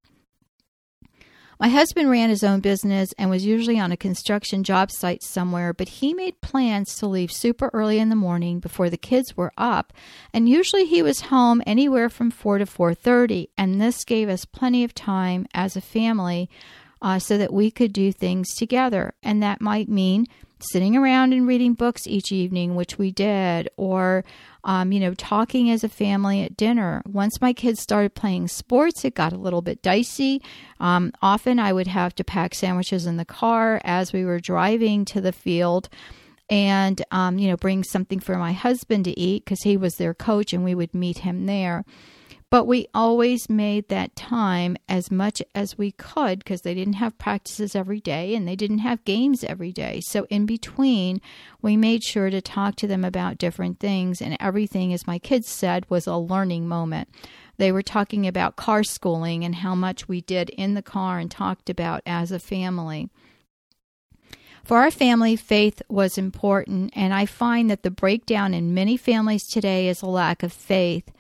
My 1.63 1.69
husband 1.69 2.11
ran 2.11 2.29
his 2.29 2.43
own 2.43 2.59
business 2.59 3.15
and 3.17 3.31
was 3.31 3.47
usually 3.47 3.79
on 3.79 3.93
a 3.93 3.97
construction 3.97 4.65
job 4.65 4.91
site 4.91 5.23
somewhere, 5.23 5.73
but 5.73 5.89
he 5.89 6.13
made 6.13 6.41
plans 6.41 6.97
to 6.97 7.07
leave 7.07 7.31
super 7.31 7.71
early 7.73 8.01
in 8.01 8.09
the 8.09 8.17
morning 8.17 8.59
before 8.59 8.91
the 8.91 8.97
kids 8.97 9.37
were 9.37 9.53
up, 9.57 9.93
and 10.35 10.49
usually 10.49 10.87
he 10.87 11.03
was 11.03 11.21
home 11.31 11.63
anywhere 11.65 12.09
from 12.09 12.33
4 12.33 12.59
to 12.59 12.67
4:30, 12.67 13.49
and 13.57 13.81
this 13.81 14.03
gave 14.03 14.29
us 14.29 14.45
plenty 14.45 14.83
of 14.83 14.93
time 14.93 15.47
as 15.55 15.77
a 15.77 15.81
family 15.81 16.51
uh, 17.01 17.21
so 17.21 17.39
that 17.39 17.53
we 17.53 17.71
could 17.71 17.93
do 17.93 18.11
things 18.11 18.57
together. 18.57 19.15
And 19.23 19.41
that 19.45 19.61
might 19.61 19.89
mean 19.89 20.27
sitting 20.63 20.97
around 20.97 21.33
and 21.33 21.47
reading 21.47 21.75
books 21.75 22.07
each 22.07 22.33
evening, 22.33 22.75
which 22.75 22.99
we 22.99 23.11
did, 23.11 23.69
or 23.77 24.25
um, 24.65 24.93
you 24.93 25.01
know, 25.01 25.15
talking 25.15 25.71
as 25.71 25.83
a 25.83 25.89
family 25.89 26.43
at 26.43 26.57
dinner. 26.57 27.03
Once 27.07 27.41
my 27.41 27.53
kids 27.53 27.83
started 27.83 28.15
playing 28.15 28.49
sports, 28.49 29.05
it 29.05 29.15
got 29.15 29.33
a 29.33 29.39
little 29.39 29.63
bit 29.63 29.83
dicey. 29.83 30.41
Um, 30.79 31.13
often 31.21 31.59
I 31.59 31.73
would 31.73 31.89
have 31.89 32.15
to 32.17 32.25
pack 32.25 32.55
sandwiches 32.55 33.07
in 33.07 33.17
the 33.17 33.25
car 33.25 33.81
as 33.85 34.13
we 34.13 34.25
were 34.25 34.39
driving 34.39 35.05
to 35.07 35.21
the 35.21 35.33
field 35.33 35.89
and, 36.49 37.03
um, 37.11 37.39
you 37.39 37.49
know, 37.49 37.57
bring 37.57 37.83
something 37.83 38.21
for 38.21 38.37
my 38.37 38.53
husband 38.53 39.05
to 39.07 39.19
eat 39.19 39.45
because 39.45 39.63
he 39.63 39.77
was 39.77 39.97
their 39.97 40.15
coach 40.15 40.53
and 40.53 40.63
we 40.63 40.75
would 40.75 40.95
meet 40.95 41.19
him 41.19 41.47
there. 41.47 41.85
But 42.53 42.67
we 42.67 42.87
always 42.93 43.49
made 43.49 43.89
that 43.89 44.15
time 44.15 44.77
as 44.87 45.11
much 45.11 45.41
as 45.55 45.79
we 45.79 45.93
could 45.93 46.41
because 46.41 46.61
they 46.61 46.75
didn't 46.75 47.01
have 47.01 47.17
practices 47.17 47.75
every 47.75 47.99
day 47.99 48.35
and 48.35 48.47
they 48.47 48.57
didn't 48.57 48.81
have 48.81 49.07
games 49.07 49.43
every 49.43 49.73
day. 49.73 50.03
So, 50.05 50.27
in 50.29 50.45
between, 50.45 51.23
we 51.63 51.79
made 51.79 52.05
sure 52.05 52.29
to 52.29 52.43
talk 52.43 52.77
to 52.77 52.87
them 52.87 53.07
about 53.07 53.39
different 53.39 53.81
things. 53.81 54.21
And 54.21 54.37
everything, 54.39 54.93
as 54.93 55.07
my 55.07 55.19
kids 55.19 55.49
said, 55.49 55.89
was 55.89 56.07
a 56.07 56.17
learning 56.17 56.69
moment. 56.69 57.09
They 57.57 57.73
were 57.73 57.81
talking 57.81 58.27
about 58.27 58.57
car 58.57 58.85
schooling 58.85 59.45
and 59.45 59.55
how 59.55 59.75
much 59.75 60.07
we 60.07 60.21
did 60.21 60.51
in 60.51 60.75
the 60.75 60.83
car 60.83 61.19
and 61.19 61.31
talked 61.31 61.71
about 61.71 62.03
as 62.05 62.31
a 62.31 62.39
family. 62.39 63.09
For 64.63 64.77
our 64.77 64.91
family, 64.91 65.37
faith 65.37 65.81
was 65.89 66.19
important, 66.19 66.93
and 66.95 67.15
I 67.15 67.25
find 67.25 67.71
that 67.71 67.83
the 67.83 67.91
breakdown 67.91 68.53
in 68.53 68.75
many 68.75 68.99
families 68.99 69.49
today 69.49 69.89
is 69.89 70.03
a 70.03 70.07
lack 70.07 70.43
of 70.43 70.53
faith. 70.53 71.11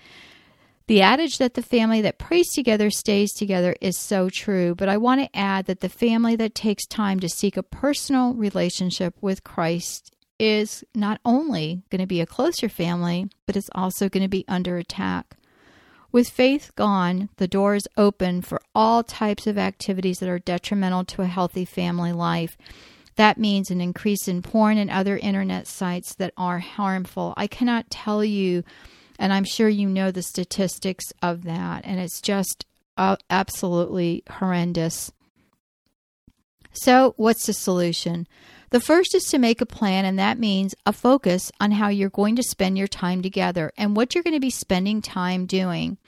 The 0.92 1.00
adage 1.00 1.38
that 1.38 1.54
the 1.54 1.62
family 1.62 2.02
that 2.02 2.18
prays 2.18 2.50
together 2.50 2.90
stays 2.90 3.32
together 3.32 3.74
is 3.80 3.96
so 3.96 4.28
true, 4.28 4.74
but 4.74 4.90
I 4.90 4.98
want 4.98 5.22
to 5.22 5.34
add 5.34 5.64
that 5.64 5.80
the 5.80 5.88
family 5.88 6.36
that 6.36 6.54
takes 6.54 6.84
time 6.84 7.18
to 7.20 7.30
seek 7.30 7.56
a 7.56 7.62
personal 7.62 8.34
relationship 8.34 9.14
with 9.22 9.42
Christ 9.42 10.14
is 10.38 10.84
not 10.94 11.18
only 11.24 11.82
going 11.88 12.02
to 12.02 12.06
be 12.06 12.20
a 12.20 12.26
closer 12.26 12.68
family, 12.68 13.30
but 13.46 13.56
it's 13.56 13.70
also 13.74 14.10
going 14.10 14.22
to 14.22 14.28
be 14.28 14.44
under 14.46 14.76
attack. 14.76 15.38
With 16.12 16.28
faith 16.28 16.72
gone, 16.76 17.30
the 17.38 17.48
door 17.48 17.74
is 17.74 17.88
open 17.96 18.42
for 18.42 18.60
all 18.74 19.02
types 19.02 19.46
of 19.46 19.56
activities 19.56 20.18
that 20.18 20.28
are 20.28 20.38
detrimental 20.40 21.06
to 21.06 21.22
a 21.22 21.26
healthy 21.26 21.64
family 21.64 22.12
life. 22.12 22.58
That 23.16 23.38
means 23.38 23.70
an 23.70 23.80
increase 23.80 24.28
in 24.28 24.42
porn 24.42 24.76
and 24.76 24.90
other 24.90 25.16
internet 25.16 25.66
sites 25.66 26.14
that 26.16 26.34
are 26.36 26.58
harmful. 26.58 27.32
I 27.38 27.46
cannot 27.46 27.88
tell 27.88 28.22
you 28.22 28.62
and 29.18 29.32
I'm 29.32 29.44
sure 29.44 29.68
you 29.68 29.88
know 29.88 30.10
the 30.10 30.22
statistics 30.22 31.04
of 31.22 31.44
that. 31.44 31.84
And 31.84 32.00
it's 32.00 32.20
just 32.20 32.66
uh, 32.96 33.16
absolutely 33.30 34.22
horrendous. 34.28 35.12
So, 36.72 37.14
what's 37.16 37.46
the 37.46 37.52
solution? 37.52 38.26
The 38.70 38.80
first 38.80 39.14
is 39.14 39.24
to 39.24 39.38
make 39.38 39.60
a 39.60 39.66
plan, 39.66 40.06
and 40.06 40.18
that 40.18 40.38
means 40.38 40.74
a 40.86 40.94
focus 40.94 41.52
on 41.60 41.72
how 41.72 41.88
you're 41.88 42.08
going 42.08 42.36
to 42.36 42.42
spend 42.42 42.78
your 42.78 42.86
time 42.86 43.20
together 43.20 43.70
and 43.76 43.94
what 43.94 44.14
you're 44.14 44.24
going 44.24 44.32
to 44.34 44.40
be 44.40 44.48
spending 44.48 45.02
time 45.02 45.44
doing. 45.44 45.98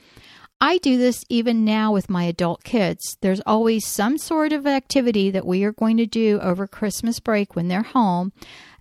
I 0.59 0.79
do 0.79 0.97
this 0.97 1.23
even 1.29 1.63
now 1.65 1.91
with 1.91 2.09
my 2.09 2.23
adult 2.23 2.63
kids. 2.63 3.17
There's 3.21 3.41
always 3.45 3.85
some 3.85 4.17
sort 4.17 4.51
of 4.51 4.65
activity 4.65 5.29
that 5.29 5.45
we 5.45 5.63
are 5.63 5.73
going 5.73 5.97
to 5.97 6.07
do 6.07 6.39
over 6.39 6.65
Christmas 6.65 7.19
break 7.19 7.55
when 7.55 7.67
they're 7.67 7.83
home 7.83 8.31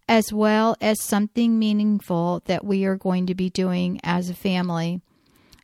as 0.08 0.32
well 0.32 0.76
as 0.80 1.02
something 1.02 1.58
meaningful 1.58 2.42
that 2.46 2.64
we 2.64 2.84
are 2.84 2.96
going 2.96 3.26
to 3.26 3.34
be 3.34 3.50
doing 3.50 4.00
as 4.02 4.28
a 4.28 4.34
family. 4.34 5.00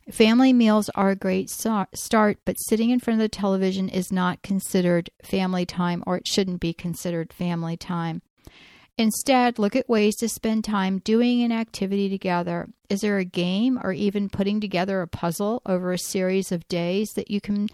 Family 0.09 0.51
meals 0.51 0.89
are 0.95 1.11
a 1.11 1.15
great 1.15 1.49
start, 1.49 2.39
but 2.43 2.55
sitting 2.55 2.89
in 2.89 2.99
front 2.99 3.19
of 3.19 3.23
the 3.23 3.29
television 3.29 3.87
is 3.87 4.11
not 4.11 4.41
considered 4.41 5.09
family 5.23 5.65
time, 5.65 6.03
or 6.07 6.17
it 6.17 6.27
shouldn't 6.27 6.59
be 6.59 6.73
considered 6.73 7.31
family 7.31 7.77
time. 7.77 8.21
Instead, 8.97 9.57
look 9.57 9.75
at 9.75 9.87
ways 9.87 10.15
to 10.17 10.27
spend 10.27 10.63
time 10.63 10.99
doing 10.99 11.43
an 11.43 11.51
activity 11.51 12.09
together. 12.09 12.67
Is 12.89 13.01
there 13.01 13.19
a 13.19 13.25
game 13.25 13.79
or 13.81 13.93
even 13.93 14.29
putting 14.29 14.59
together 14.59 15.01
a 15.01 15.07
puzzle 15.07 15.61
over 15.65 15.93
a 15.93 15.97
series 15.97 16.51
of 16.51 16.67
days 16.67 17.09
that 17.15 17.31
you 17.31 17.39
can, 17.39 17.69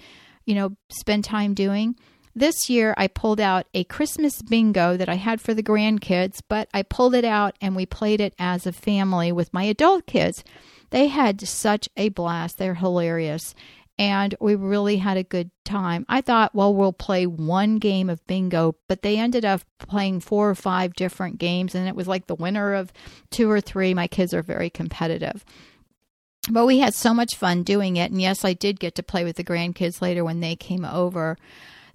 you 0.46 0.54
know, 0.54 0.76
spend 0.90 1.24
time 1.24 1.54
doing? 1.54 1.96
This 2.38 2.70
year, 2.70 2.94
I 2.98 3.08
pulled 3.08 3.40
out 3.40 3.66
a 3.74 3.84
Christmas 3.86 4.44
bingo 4.44 4.96
that 4.96 5.10
I 5.10 5.16
had 5.16 5.42
for 5.42 5.56
the 5.56 5.64
grandkids, 5.64 6.40
but 6.48 6.70
I 6.72 6.84
pulled 6.84 7.16
it 7.16 7.26
out 7.26 7.56
and 7.62 7.76
we 7.76 7.88
played 7.88 8.22
it 8.22 8.36
as 8.38 8.68
a 8.68 8.72
family 8.72 9.32
with 9.32 9.52
my 9.56 9.64
adult 9.64 10.06
kids. 10.06 10.44
They 10.92 11.08
had 11.08 11.42
such 11.48 11.90
a 11.98 12.10
blast. 12.10 12.60
They're 12.60 12.76
hilarious. 12.76 13.56
And 13.98 14.36
we 14.40 14.54
really 14.54 14.98
had 14.98 15.18
a 15.18 15.24
good 15.24 15.50
time. 15.66 16.06
I 16.08 16.22
thought, 16.22 16.54
well, 16.54 16.76
we'll 16.76 16.94
play 16.94 17.26
one 17.26 17.80
game 17.80 18.08
of 18.08 18.24
bingo, 18.28 18.76
but 18.88 19.02
they 19.02 19.18
ended 19.18 19.44
up 19.44 19.62
playing 19.80 20.20
four 20.20 20.48
or 20.48 20.54
five 20.54 20.94
different 20.94 21.40
games, 21.40 21.74
and 21.74 21.88
it 21.88 21.96
was 21.96 22.08
like 22.08 22.28
the 22.28 22.36
winner 22.36 22.76
of 22.76 22.94
two 23.32 23.50
or 23.50 23.62
three. 23.62 23.96
My 23.96 24.06
kids 24.06 24.36
are 24.36 24.44
very 24.44 24.70
competitive 24.70 25.44
but 26.50 26.66
we 26.66 26.80
had 26.80 26.94
so 26.94 27.14
much 27.14 27.36
fun 27.36 27.62
doing 27.62 27.98
it 27.98 28.10
and 28.10 28.22
yes 28.22 28.46
i 28.46 28.54
did 28.54 28.80
get 28.80 28.96
to 28.96 29.04
play 29.04 29.26
with 29.26 29.36
the 29.36 29.44
grandkids 29.44 30.02
later 30.02 30.24
when 30.24 30.40
they 30.40 30.56
came 30.56 30.86
over 30.86 31.36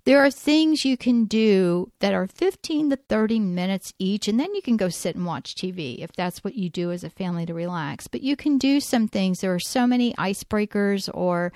there 0.04 0.24
are 0.24 0.30
things 0.30 0.84
you 0.84 0.96
can 0.96 1.26
do 1.26 1.92
that 2.00 2.12
are 2.12 2.26
15 2.26 2.90
to 2.90 2.96
30 2.96 3.38
minutes 3.38 3.92
each, 3.98 4.26
and 4.26 4.38
then 4.38 4.52
you 4.54 4.62
can 4.62 4.76
go 4.76 4.88
sit 4.88 5.14
and 5.14 5.24
watch 5.24 5.54
TV 5.54 5.98
if 5.98 6.12
that's 6.12 6.42
what 6.42 6.54
you 6.54 6.68
do 6.68 6.90
as 6.90 7.04
a 7.04 7.10
family 7.10 7.46
to 7.46 7.54
relax. 7.54 8.08
But 8.08 8.22
you 8.22 8.34
can 8.34 8.58
do 8.58 8.80
some 8.80 9.06
things. 9.06 9.40
There 9.40 9.54
are 9.54 9.60
so 9.60 9.86
many 9.86 10.12
icebreakers 10.14 11.08
or 11.14 11.52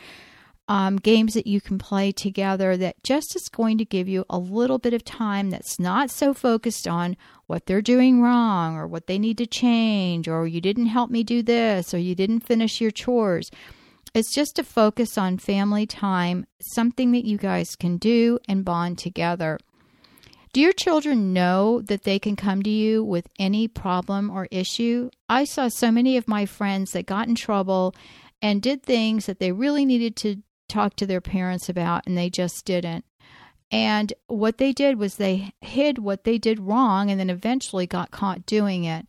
um, 0.69 0.97
games 0.97 1.35
that 1.35 1.47
you 1.47 1.61
can 1.61 1.79
play 1.79 2.13
together 2.13 2.77
that 2.77 3.03
just 3.03 3.37
is 3.37 3.49
going 3.49 3.79
to 3.79 3.85
give 3.85 4.09
you 4.09 4.25
a 4.29 4.39
little 4.39 4.79
bit 4.79 4.95
of 4.95 5.05
time 5.05 5.51
that's 5.51 5.79
not 5.79 6.11
so 6.11 6.35
focused 6.35 6.89
on 6.89 7.17
what 7.47 7.67
they're 7.67 7.83
doing 7.83 8.21
wrong 8.21 8.77
or 8.77 8.87
what 8.87 9.07
they 9.07 9.19
need 9.19 9.39
to 9.39 9.47
change 9.47 10.27
or 10.27 10.47
you 10.47 10.61
didn't 10.61 10.87
help 10.87 11.11
me 11.11 11.23
do 11.23 11.43
this 11.43 11.95
or 11.95 11.99
you 11.99 12.15
didn't 12.15 12.41
finish 12.41 12.81
your 12.81 12.91
chores. 12.91 13.51
It's 14.17 14.33
just 14.33 14.57
to 14.57 14.65
focus 14.65 15.19
on 15.19 15.37
family 15.37 15.85
time, 15.85 16.47
something 16.59 17.13
that 17.13 17.27
you 17.27 17.37
guys 17.37 17.77
can 17.77 17.99
do 17.99 18.39
and 18.49 18.65
bond 18.65 18.97
together. 18.97 19.59
Do 20.55 20.63
your 20.63 20.73
children 20.73 21.35
know 21.35 21.83
that 21.83 22.05
they 22.05 22.19
can 22.19 22.35
come 22.35 22.63
to 22.63 22.71
you 22.71 23.05
with 23.05 23.29
any 23.39 23.69
problem 23.69 24.31
or 24.31 24.49
issue? 24.51 25.11
I 25.29 25.45
saw 25.45 25.69
so 25.69 25.91
many 25.91 26.17
of 26.17 26.29
my 26.29 26.47
friends 26.47 26.93
that 26.93 27.05
got 27.05 27.29
in 27.29 27.35
trouble 27.35 27.95
and 28.41 28.63
did 28.63 28.83
things 28.83 29.27
that 29.27 29.39
they 29.39 29.53
really 29.53 29.85
needed 29.85 30.17
to 30.17 30.37
talk 30.67 30.97
to 30.97 31.07
their 31.07 31.21
parents 31.21 31.69
about 31.69 32.07
and 32.07 32.17
they 32.17 32.31
just 32.31 32.65
didn't. 32.65 33.05
And 33.71 34.15
what 34.29 34.57
they 34.57 34.73
did 34.73 34.99
was 34.99 35.17
they 35.17 35.53
hid 35.61 35.99
what 35.99 36.25
they 36.25 36.39
did 36.39 36.59
wrong 36.59 37.11
and 37.11 37.21
then 37.21 37.29
eventually 37.29 37.87
got 37.87 38.13
caught 38.13 38.47
doing 38.47 38.85
it. 38.85 39.09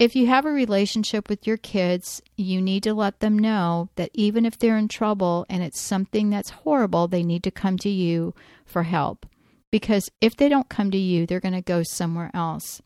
If 0.00 0.16
you 0.16 0.28
have 0.28 0.46
a 0.46 0.50
relationship 0.50 1.28
with 1.28 1.46
your 1.46 1.58
kids, 1.58 2.22
you 2.34 2.62
need 2.62 2.82
to 2.84 2.94
let 2.94 3.20
them 3.20 3.38
know 3.38 3.90
that 3.96 4.10
even 4.14 4.46
if 4.46 4.58
they're 4.58 4.78
in 4.78 4.88
trouble 4.88 5.44
and 5.50 5.62
it's 5.62 5.78
something 5.78 6.30
that's 6.30 6.48
horrible, 6.48 7.06
they 7.06 7.22
need 7.22 7.42
to 7.42 7.50
come 7.50 7.76
to 7.76 7.90
you 7.90 8.34
for 8.64 8.84
help. 8.84 9.26
Because 9.70 10.10
if 10.22 10.34
they 10.34 10.48
don't 10.48 10.70
come 10.70 10.90
to 10.90 10.96
you, 10.96 11.26
they're 11.26 11.38
going 11.38 11.52
to 11.52 11.60
go 11.60 11.82
somewhere 11.82 12.30
else. 12.32 12.80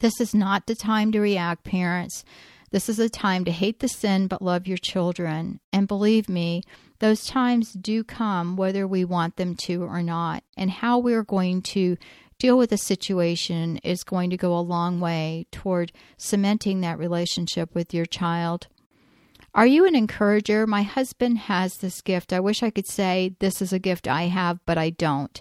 This 0.00 0.20
is 0.20 0.34
not 0.34 0.66
the 0.66 0.74
time 0.74 1.12
to 1.12 1.20
react, 1.20 1.64
parents. 1.64 2.24
This 2.72 2.90
is 2.90 2.98
a 2.98 3.08
time 3.08 3.46
to 3.46 3.50
hate 3.50 3.80
the 3.80 3.88
sin 3.88 4.26
but 4.26 4.42
love 4.42 4.66
your 4.66 4.76
children. 4.76 5.60
And 5.72 5.88
believe 5.88 6.28
me, 6.28 6.62
those 6.98 7.24
times 7.24 7.72
do 7.72 8.04
come 8.04 8.58
whether 8.58 8.86
we 8.86 9.06
want 9.06 9.36
them 9.36 9.54
to 9.62 9.82
or 9.84 10.02
not. 10.02 10.44
And 10.58 10.70
how 10.70 10.98
we're 10.98 11.24
going 11.24 11.62
to 11.62 11.96
deal 12.38 12.58
with 12.58 12.72
a 12.72 12.78
situation 12.78 13.78
is 13.78 14.04
going 14.04 14.30
to 14.30 14.36
go 14.36 14.56
a 14.56 14.60
long 14.60 15.00
way 15.00 15.46
toward 15.50 15.92
cementing 16.16 16.80
that 16.80 16.98
relationship 16.98 17.74
with 17.74 17.94
your 17.94 18.06
child. 18.06 18.66
Are 19.54 19.66
you 19.66 19.86
an 19.86 19.96
encourager? 19.96 20.66
My 20.66 20.82
husband 20.82 21.38
has 21.38 21.78
this 21.78 22.02
gift. 22.02 22.32
I 22.32 22.40
wish 22.40 22.62
I 22.62 22.70
could 22.70 22.86
say 22.86 23.34
this 23.38 23.62
is 23.62 23.72
a 23.72 23.78
gift 23.78 24.06
I 24.06 24.24
have, 24.24 24.58
but 24.66 24.76
I 24.76 24.90
don't. 24.90 25.40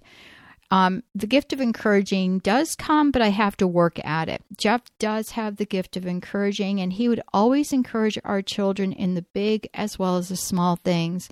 Um, 0.72 1.04
the 1.14 1.28
gift 1.28 1.54
of 1.54 1.62
encouraging 1.62 2.40
does 2.40 2.76
come, 2.76 3.12
but 3.12 3.22
I 3.22 3.28
have 3.28 3.56
to 3.58 3.68
work 3.68 4.04
at 4.06 4.30
it. 4.30 4.42
Jeff 4.58 4.82
does 5.00 5.32
have 5.32 5.58
the 5.58 5.66
gift 5.66 5.96
of 5.96 6.08
encouraging, 6.08 6.80
and 6.80 6.94
he 6.94 7.08
would 7.08 7.22
always 7.34 7.72
encourage 7.72 8.18
our 8.24 8.42
children 8.42 8.92
in 8.92 9.14
the 9.14 9.22
big 9.22 9.70
as 9.74 10.00
well 10.00 10.18
as 10.18 10.30
the 10.30 10.36
small 10.36 10.78
things. 10.78 11.30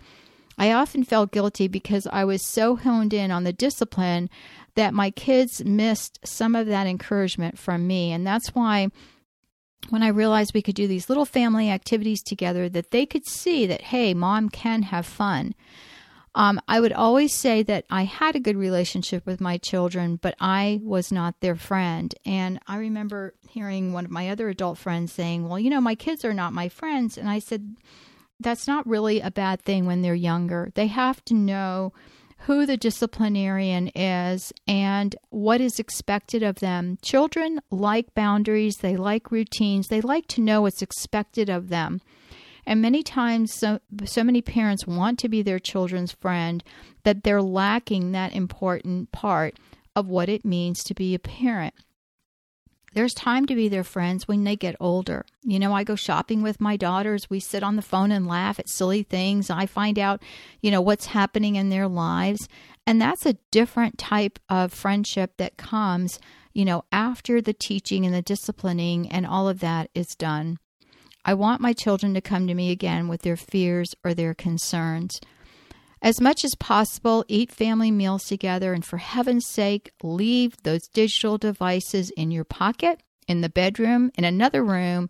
I 0.58 0.72
often 0.72 1.04
felt 1.04 1.32
guilty 1.32 1.68
because 1.68 2.06
I 2.08 2.26
was 2.26 2.46
so 2.46 2.76
honed 2.76 3.14
in 3.14 3.32
on 3.32 3.44
the 3.44 3.54
discipline 3.54 4.30
that 4.76 4.94
my 4.94 5.12
kids 5.12 5.64
missed 5.64 6.20
some 6.24 6.56
of 6.56 6.68
that 6.68 6.88
encouragement 6.88 7.60
from 7.60 7.86
me. 7.88 8.12
And 8.12 8.26
that's 8.26 8.50
why 8.50 8.90
when 9.90 10.04
I 10.04 10.08
realized 10.08 10.54
we 10.54 10.62
could 10.62 10.76
do 10.76 10.88
these 10.88 11.10
little 11.10 11.26
family 11.26 11.70
activities 11.70 12.24
together, 12.24 12.70
that 12.70 12.92
they 12.92 13.06
could 13.06 13.28
see 13.28 13.66
that, 13.68 13.82
hey, 13.82 14.14
mom 14.14 14.50
can 14.50 14.84
have 14.84 15.06
fun. 15.06 15.54
Um, 16.36 16.60
I 16.68 16.80
would 16.80 16.94
always 16.94 17.34
say 17.34 17.62
that 17.64 17.86
I 17.92 18.06
had 18.06 18.36
a 18.36 18.40
good 18.40 18.58
relationship 18.58 19.26
with 19.26 19.40
my 19.40 19.58
children, 19.58 20.16
but 20.16 20.36
I 20.40 20.80
was 20.82 21.12
not 21.12 21.40
their 21.42 21.56
friend. 21.56 22.14
And 22.26 22.60
I 22.66 22.78
remember 22.78 23.36
hearing 23.48 23.94
one 23.94 24.06
of 24.06 24.12
my 24.12 24.30
other 24.30 24.50
adult 24.50 24.80
friends 24.80 25.14
saying, 25.14 25.48
Well, 25.48 25.60
you 25.60 25.70
know, 25.70 25.82
my 25.82 25.94
kids 25.94 26.26
are 26.26 26.34
not 26.34 26.54
my 26.54 26.70
friends. 26.70 27.20
And 27.20 27.30
I 27.30 27.38
said, 27.38 27.76
That's 28.40 28.68
not 28.68 28.88
really 28.88 29.22
a 29.22 29.30
bad 29.30 29.62
thing 29.62 29.86
when 29.86 30.02
they're 30.02 30.16
younger. 30.16 30.72
They 30.74 30.88
have 30.88 31.24
to 31.26 31.36
know 31.36 31.94
who 32.46 32.66
the 32.66 32.78
disciplinarian 32.78 33.90
is 33.96 34.52
and 34.68 35.16
what 35.30 35.62
is 35.62 35.80
expected 35.80 36.44
of 36.44 36.56
them. 36.60 36.98
Children 37.02 37.62
like 37.72 38.14
boundaries, 38.14 38.78
they 38.78 38.98
like 38.98 39.32
routines, 39.32 39.88
they 39.88 40.02
like 40.02 40.28
to 40.28 40.42
know 40.42 40.62
what's 40.62 40.82
expected 40.82 41.50
of 41.50 41.70
them. 41.70 42.02
And 42.66 42.82
many 42.82 43.04
times, 43.04 43.54
so, 43.54 43.80
so 44.06 44.24
many 44.24 44.42
parents 44.42 44.88
want 44.88 45.20
to 45.20 45.30
be 45.30 45.42
their 45.42 45.60
children's 45.60 46.14
friend 46.14 46.64
that 47.04 47.24
they're 47.24 47.42
lacking 47.42 48.12
that 48.12 48.34
important 48.34 49.12
part 49.12 49.58
of 49.96 50.08
what 50.08 50.30
it 50.30 50.46
means 50.46 50.84
to 50.84 50.94
be 50.94 51.14
a 51.14 51.20
parent. 51.20 51.74
There's 52.94 53.14
time 53.14 53.46
to 53.48 53.56
be 53.56 53.68
their 53.70 53.84
friends 53.84 54.28
when 54.28 54.44
they 54.44 54.56
get 54.56 54.76
older. 54.80 55.26
You 55.42 55.60
know, 55.60 55.74
I 55.74 55.84
go 55.84 55.96
shopping 55.96 56.42
with 56.42 56.62
my 56.62 56.78
daughters. 56.78 57.30
We 57.30 57.40
sit 57.40 57.64
on 57.64 57.76
the 57.76 57.82
phone 57.82 58.12
and 58.12 58.28
laugh 58.28 58.60
at 58.60 58.70
silly 58.70 59.04
things. 59.04 59.50
I 59.50 59.66
find 59.66 59.98
out, 59.98 60.22
you 60.62 60.70
know, 60.70 60.82
what's 60.82 61.08
happening 61.08 61.56
in 61.56 61.70
their 61.70 61.88
lives. 61.88 62.48
And 62.86 63.02
that's 63.02 63.26
a 63.26 63.38
different 63.52 63.98
type 63.98 64.40
of 64.50 64.74
friendship 64.74 65.38
that 65.38 65.58
comes, 65.58 66.20
you 66.54 66.66
know, 66.66 66.86
after 66.92 67.42
the 67.42 67.54
teaching 67.54 68.06
and 68.06 68.14
the 68.14 68.22
disciplining 68.22 69.12
and 69.12 69.26
all 69.26 69.50
of 69.50 69.60
that 69.62 69.90
is 69.96 70.16
done. 70.16 70.60
I 71.26 71.34
want 71.34 71.62
my 71.62 71.74
children 71.74 72.14
to 72.14 72.22
come 72.22 72.48
to 72.48 72.54
me 72.54 72.70
again 72.70 73.08
with 73.08 73.22
their 73.22 73.38
fears 73.38 73.96
or 74.04 74.14
their 74.14 74.34
concerns. 74.34 75.20
As 76.04 76.20
much 76.20 76.44
as 76.44 76.54
possible, 76.56 77.24
eat 77.30 77.50
family 77.50 77.90
meals 77.90 78.26
together, 78.26 78.74
and 78.74 78.84
for 78.84 78.98
heaven's 78.98 79.48
sake, 79.48 79.92
leave 80.04 80.62
those 80.64 80.90
digital 80.90 81.38
devices 81.38 82.10
in 82.12 82.30
your 82.30 82.44
pocket, 82.44 83.02
in 83.26 83.40
the 83.40 83.48
bedroom, 83.48 84.12
in 84.16 84.26
another 84.26 84.66
room, 84.66 85.10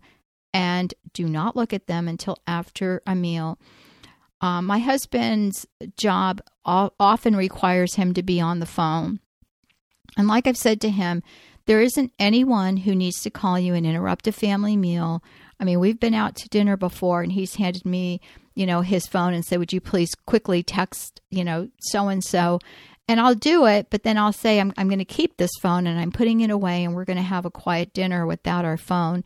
and 0.52 0.94
do 1.12 1.26
not 1.26 1.56
look 1.56 1.72
at 1.72 1.88
them 1.88 2.06
until 2.06 2.36
after 2.46 3.02
a 3.08 3.16
meal. 3.16 3.58
Um, 4.40 4.66
my 4.66 4.78
husband's 4.78 5.66
job 5.96 6.40
often 6.64 7.34
requires 7.34 7.96
him 7.96 8.14
to 8.14 8.22
be 8.22 8.40
on 8.40 8.60
the 8.60 8.66
phone. 8.66 9.18
And 10.16 10.28
like 10.28 10.46
I've 10.46 10.56
said 10.56 10.80
to 10.82 10.90
him, 10.90 11.24
there 11.66 11.80
isn't 11.80 12.12
anyone 12.20 12.76
who 12.76 12.94
needs 12.94 13.20
to 13.22 13.30
call 13.30 13.58
you 13.58 13.74
and 13.74 13.84
interrupt 13.84 14.28
a 14.28 14.32
family 14.32 14.76
meal 14.76 15.24
I 15.60 15.64
mean, 15.64 15.80
we've 15.80 16.00
been 16.00 16.14
out 16.14 16.36
to 16.36 16.48
dinner 16.48 16.76
before 16.76 17.22
and 17.22 17.32
he's 17.32 17.56
handed 17.56 17.84
me, 17.84 18.20
you 18.54 18.66
know, 18.66 18.80
his 18.80 19.06
phone 19.06 19.34
and 19.34 19.44
say, 19.44 19.56
Would 19.56 19.72
you 19.72 19.80
please 19.80 20.14
quickly 20.14 20.62
text, 20.62 21.20
you 21.30 21.44
know, 21.44 21.68
so 21.78 22.08
and 22.08 22.22
so? 22.22 22.60
And 23.06 23.20
I'll 23.20 23.34
do 23.34 23.66
it, 23.66 23.88
but 23.90 24.02
then 24.02 24.16
I'll 24.16 24.32
say, 24.32 24.58
I'm, 24.58 24.72
I'm 24.78 24.88
going 24.88 24.98
to 24.98 25.04
keep 25.04 25.36
this 25.36 25.50
phone 25.60 25.86
and 25.86 26.00
I'm 26.00 26.10
putting 26.10 26.40
it 26.40 26.50
away 26.50 26.84
and 26.84 26.94
we're 26.94 27.04
going 27.04 27.18
to 27.18 27.22
have 27.22 27.44
a 27.44 27.50
quiet 27.50 27.92
dinner 27.92 28.24
without 28.24 28.64
our 28.64 28.78
phone. 28.78 29.24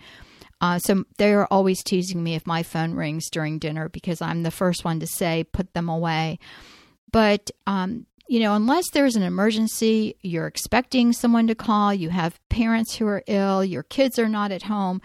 Uh, 0.60 0.80
so 0.80 1.04
they're 1.18 1.46
always 1.52 1.82
teasing 1.84 2.22
me 2.24 2.34
if 2.34 2.44
my 2.44 2.64
phone 2.64 2.94
rings 2.94 3.30
during 3.30 3.60
dinner 3.60 3.88
because 3.88 4.20
I'm 4.20 4.42
the 4.42 4.50
first 4.50 4.84
one 4.84 4.98
to 4.98 5.06
say, 5.06 5.44
put 5.44 5.74
them 5.74 5.88
away. 5.88 6.40
But, 7.12 7.52
um, 7.68 8.06
you 8.26 8.40
know, 8.40 8.54
unless 8.54 8.90
there's 8.90 9.14
an 9.14 9.22
emergency, 9.22 10.16
you're 10.22 10.48
expecting 10.48 11.12
someone 11.12 11.46
to 11.46 11.54
call, 11.54 11.94
you 11.94 12.10
have 12.10 12.40
parents 12.48 12.96
who 12.96 13.06
are 13.06 13.22
ill, 13.28 13.64
your 13.64 13.84
kids 13.84 14.18
are 14.18 14.28
not 14.28 14.50
at 14.50 14.64
home, 14.64 15.00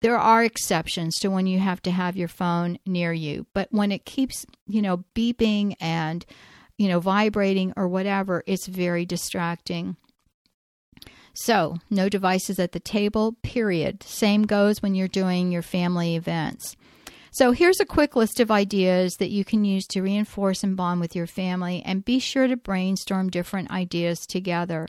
there 0.00 0.18
are 0.18 0.44
exceptions 0.44 1.16
to 1.16 1.28
when 1.28 1.46
you 1.46 1.58
have 1.58 1.82
to 1.82 1.90
have 1.90 2.16
your 2.16 2.28
phone 2.28 2.78
near 2.86 3.12
you, 3.12 3.46
but 3.52 3.68
when 3.70 3.90
it 3.90 4.04
keeps, 4.04 4.46
you 4.66 4.80
know, 4.80 5.04
beeping 5.14 5.74
and, 5.80 6.24
you 6.76 6.88
know, 6.88 7.00
vibrating 7.00 7.72
or 7.76 7.88
whatever, 7.88 8.44
it's 8.46 8.66
very 8.66 9.04
distracting. 9.04 9.96
So, 11.34 11.76
no 11.88 12.08
devices 12.08 12.58
at 12.58 12.72
the 12.72 12.80
table, 12.80 13.36
period. 13.42 14.02
Same 14.02 14.42
goes 14.42 14.82
when 14.82 14.94
you're 14.94 15.08
doing 15.08 15.52
your 15.52 15.62
family 15.62 16.16
events. 16.16 16.74
So, 17.30 17.52
here's 17.52 17.78
a 17.78 17.86
quick 17.86 18.16
list 18.16 18.40
of 18.40 18.50
ideas 18.50 19.14
that 19.18 19.30
you 19.30 19.44
can 19.44 19.64
use 19.64 19.86
to 19.88 20.02
reinforce 20.02 20.64
and 20.64 20.76
bond 20.76 21.00
with 21.00 21.14
your 21.14 21.28
family, 21.28 21.82
and 21.84 22.04
be 22.04 22.18
sure 22.18 22.48
to 22.48 22.56
brainstorm 22.56 23.30
different 23.30 23.70
ideas 23.70 24.26
together. 24.26 24.88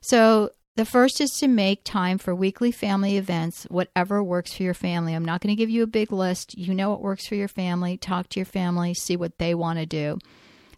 So, 0.00 0.50
the 0.78 0.84
first 0.84 1.20
is 1.20 1.30
to 1.32 1.48
make 1.48 1.82
time 1.82 2.18
for 2.18 2.32
weekly 2.32 2.70
family 2.70 3.16
events, 3.16 3.64
whatever 3.64 4.22
works 4.22 4.54
for 4.54 4.62
your 4.62 4.74
family. 4.74 5.12
I'm 5.12 5.24
not 5.24 5.40
going 5.40 5.50
to 5.50 5.58
give 5.58 5.68
you 5.68 5.82
a 5.82 5.88
big 5.88 6.12
list. 6.12 6.56
You 6.56 6.72
know 6.72 6.90
what 6.90 7.02
works 7.02 7.26
for 7.26 7.34
your 7.34 7.48
family. 7.48 7.96
Talk 7.96 8.28
to 8.28 8.38
your 8.38 8.46
family, 8.46 8.94
see 8.94 9.16
what 9.16 9.38
they 9.38 9.56
want 9.56 9.80
to 9.80 9.86
do. 9.86 10.20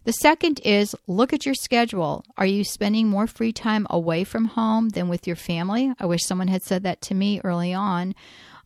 The 0.05 0.13
second 0.13 0.59
is 0.65 0.95
look 1.05 1.33
at 1.33 1.45
your 1.45 1.53
schedule. 1.53 2.25
Are 2.35 2.47
you 2.47 2.63
spending 2.63 3.09
more 3.09 3.27
free 3.27 3.53
time 3.53 3.85
away 3.91 4.23
from 4.23 4.45
home 4.45 4.89
than 4.89 5.07
with 5.07 5.27
your 5.27 5.35
family? 5.35 5.93
I 5.99 6.07
wish 6.07 6.25
someone 6.25 6.47
had 6.47 6.63
said 6.63 6.81
that 6.81 7.03
to 7.03 7.13
me 7.13 7.39
early 7.43 7.71
on 7.71 8.15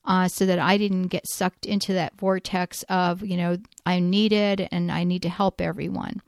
uh, 0.06 0.30
so 0.30 0.46
that 0.46 0.58
I 0.58 0.78
didn't 0.78 1.08
get 1.08 1.28
sucked 1.28 1.66
into 1.66 1.92
that 1.92 2.18
vortex 2.18 2.84
of, 2.84 3.26
you 3.26 3.36
know, 3.36 3.58
I'm 3.86 4.10
needed 4.10 4.70
and 4.72 4.90
I 4.90 5.04
need 5.04 5.24
to 5.24 5.30
help 5.30 5.60
everyone. 5.60 6.22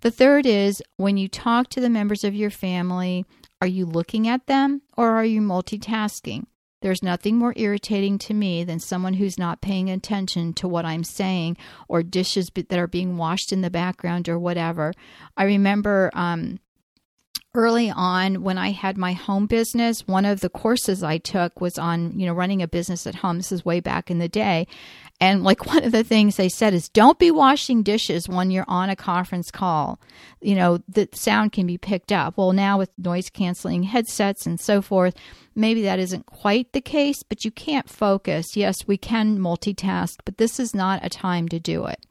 The 0.00 0.10
third 0.10 0.46
is 0.46 0.82
when 0.96 1.16
you 1.16 1.28
talk 1.28 1.70
to 1.70 1.80
the 1.80 1.88
members 1.88 2.24
of 2.24 2.34
your 2.34 2.50
family, 2.50 3.24
are 3.60 3.66
you 3.68 3.86
looking 3.86 4.28
at 4.28 4.46
them 4.46 4.82
or 4.96 5.10
are 5.10 5.24
you 5.24 5.40
multitasking? 5.40 6.44
There's 6.80 7.02
nothing 7.02 7.36
more 7.36 7.54
irritating 7.56 8.18
to 8.18 8.34
me 8.34 8.62
than 8.62 8.78
someone 8.78 9.14
who's 9.14 9.38
not 9.38 9.60
paying 9.60 9.90
attention 9.90 10.52
to 10.54 10.68
what 10.68 10.84
I'm 10.84 11.02
saying 11.02 11.56
or 11.88 12.04
dishes 12.04 12.50
that 12.54 12.78
are 12.78 12.86
being 12.86 13.16
washed 13.16 13.52
in 13.52 13.62
the 13.62 13.70
background 13.70 14.28
or 14.28 14.38
whatever. 14.38 14.92
I 15.36 15.44
remember 15.44 16.10
um, 16.14 16.60
early 17.52 17.90
on 17.90 18.42
when 18.42 18.58
I 18.58 18.70
had 18.70 18.96
my 18.96 19.12
home 19.12 19.46
business, 19.46 20.06
one 20.06 20.24
of 20.24 20.38
the 20.38 20.48
courses 20.48 21.02
I 21.02 21.18
took 21.18 21.60
was 21.60 21.78
on, 21.78 22.18
you 22.18 22.26
know, 22.26 22.32
running 22.32 22.62
a 22.62 22.68
business 22.68 23.08
at 23.08 23.16
home. 23.16 23.38
This 23.38 23.50
is 23.50 23.64
way 23.64 23.80
back 23.80 24.08
in 24.08 24.18
the 24.18 24.28
day. 24.28 24.68
And 25.20 25.42
like 25.42 25.66
one 25.74 25.84
of 25.84 25.92
the 25.92 26.04
things 26.04 26.36
they 26.36 26.48
said 26.48 26.74
is 26.74 26.88
don't 26.88 27.18
be 27.18 27.30
washing 27.30 27.82
dishes 27.82 28.28
when 28.28 28.50
you're 28.50 28.64
on 28.68 28.90
a 28.90 28.96
conference 28.96 29.50
call. 29.50 30.00
You 30.40 30.54
know, 30.54 30.78
the 30.88 31.08
sound 31.12 31.52
can 31.52 31.66
be 31.66 31.78
picked 31.78 32.12
up. 32.12 32.36
Well, 32.36 32.52
now 32.52 32.78
with 32.78 32.90
noise 32.98 33.30
canceling 33.30 33.82
headsets 33.82 34.46
and 34.46 34.60
so 34.60 34.82
forth, 34.82 35.14
maybe 35.54 35.82
that 35.82 35.98
isn't 35.98 36.26
quite 36.26 36.72
the 36.72 36.80
case, 36.80 37.22
but 37.22 37.44
you 37.44 37.50
can't 37.50 37.88
focus. 37.88 38.56
Yes, 38.56 38.86
we 38.86 38.96
can 38.96 39.38
multitask, 39.38 40.16
but 40.24 40.38
this 40.38 40.60
is 40.60 40.74
not 40.74 41.04
a 41.04 41.08
time 41.08 41.48
to 41.48 41.58
do 41.58 41.86
it. 41.86 42.04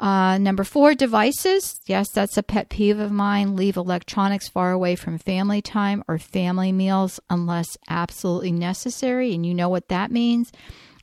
Uh, 0.00 0.38
number 0.38 0.64
four, 0.64 0.94
devices. 0.94 1.80
Yes, 1.86 2.10
that's 2.12 2.36
a 2.36 2.42
pet 2.42 2.68
peeve 2.68 2.98
of 2.98 3.12
mine. 3.12 3.54
Leave 3.54 3.76
electronics 3.76 4.48
far 4.48 4.72
away 4.72 4.96
from 4.96 5.18
family 5.18 5.62
time 5.62 6.02
or 6.08 6.18
family 6.18 6.72
meals 6.72 7.20
unless 7.30 7.78
absolutely 7.88 8.50
necessary. 8.50 9.32
And 9.34 9.46
you 9.46 9.54
know 9.54 9.68
what 9.68 9.88
that 9.88 10.10
means. 10.10 10.50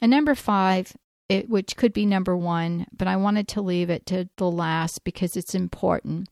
And 0.01 0.09
number 0.09 0.35
five, 0.35 0.95
it, 1.29 1.49
which 1.49 1.77
could 1.77 1.93
be 1.93 2.05
number 2.05 2.35
one, 2.35 2.87
but 2.91 3.07
I 3.07 3.15
wanted 3.15 3.47
to 3.49 3.61
leave 3.61 3.89
it 3.89 4.05
to 4.07 4.27
the 4.37 4.49
last 4.49 5.03
because 5.03 5.37
it's 5.37 5.55
important. 5.55 6.27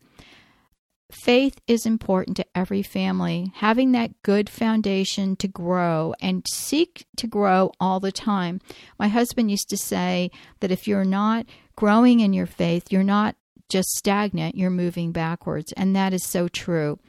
Faith 1.11 1.59
is 1.67 1.85
important 1.85 2.37
to 2.37 2.45
every 2.53 2.83
family. 2.83 3.51
Having 3.55 3.93
that 3.93 4.21
good 4.21 4.49
foundation 4.49 5.35
to 5.37 5.47
grow 5.47 6.13
and 6.21 6.45
seek 6.47 7.07
to 7.17 7.27
grow 7.27 7.71
all 7.79 7.99
the 7.99 8.11
time. 8.11 8.59
My 8.99 9.07
husband 9.07 9.49
used 9.49 9.69
to 9.69 9.77
say 9.77 10.29
that 10.59 10.71
if 10.71 10.87
you're 10.87 11.05
not 11.05 11.45
growing 11.75 12.19
in 12.19 12.33
your 12.33 12.45
faith, 12.45 12.91
you're 12.91 13.03
not 13.03 13.35
just 13.69 13.89
stagnant, 13.91 14.55
you're 14.55 14.69
moving 14.69 15.11
backwards. 15.11 15.71
And 15.73 15.95
that 15.95 16.13
is 16.13 16.25
so 16.25 16.47
true 16.47 16.99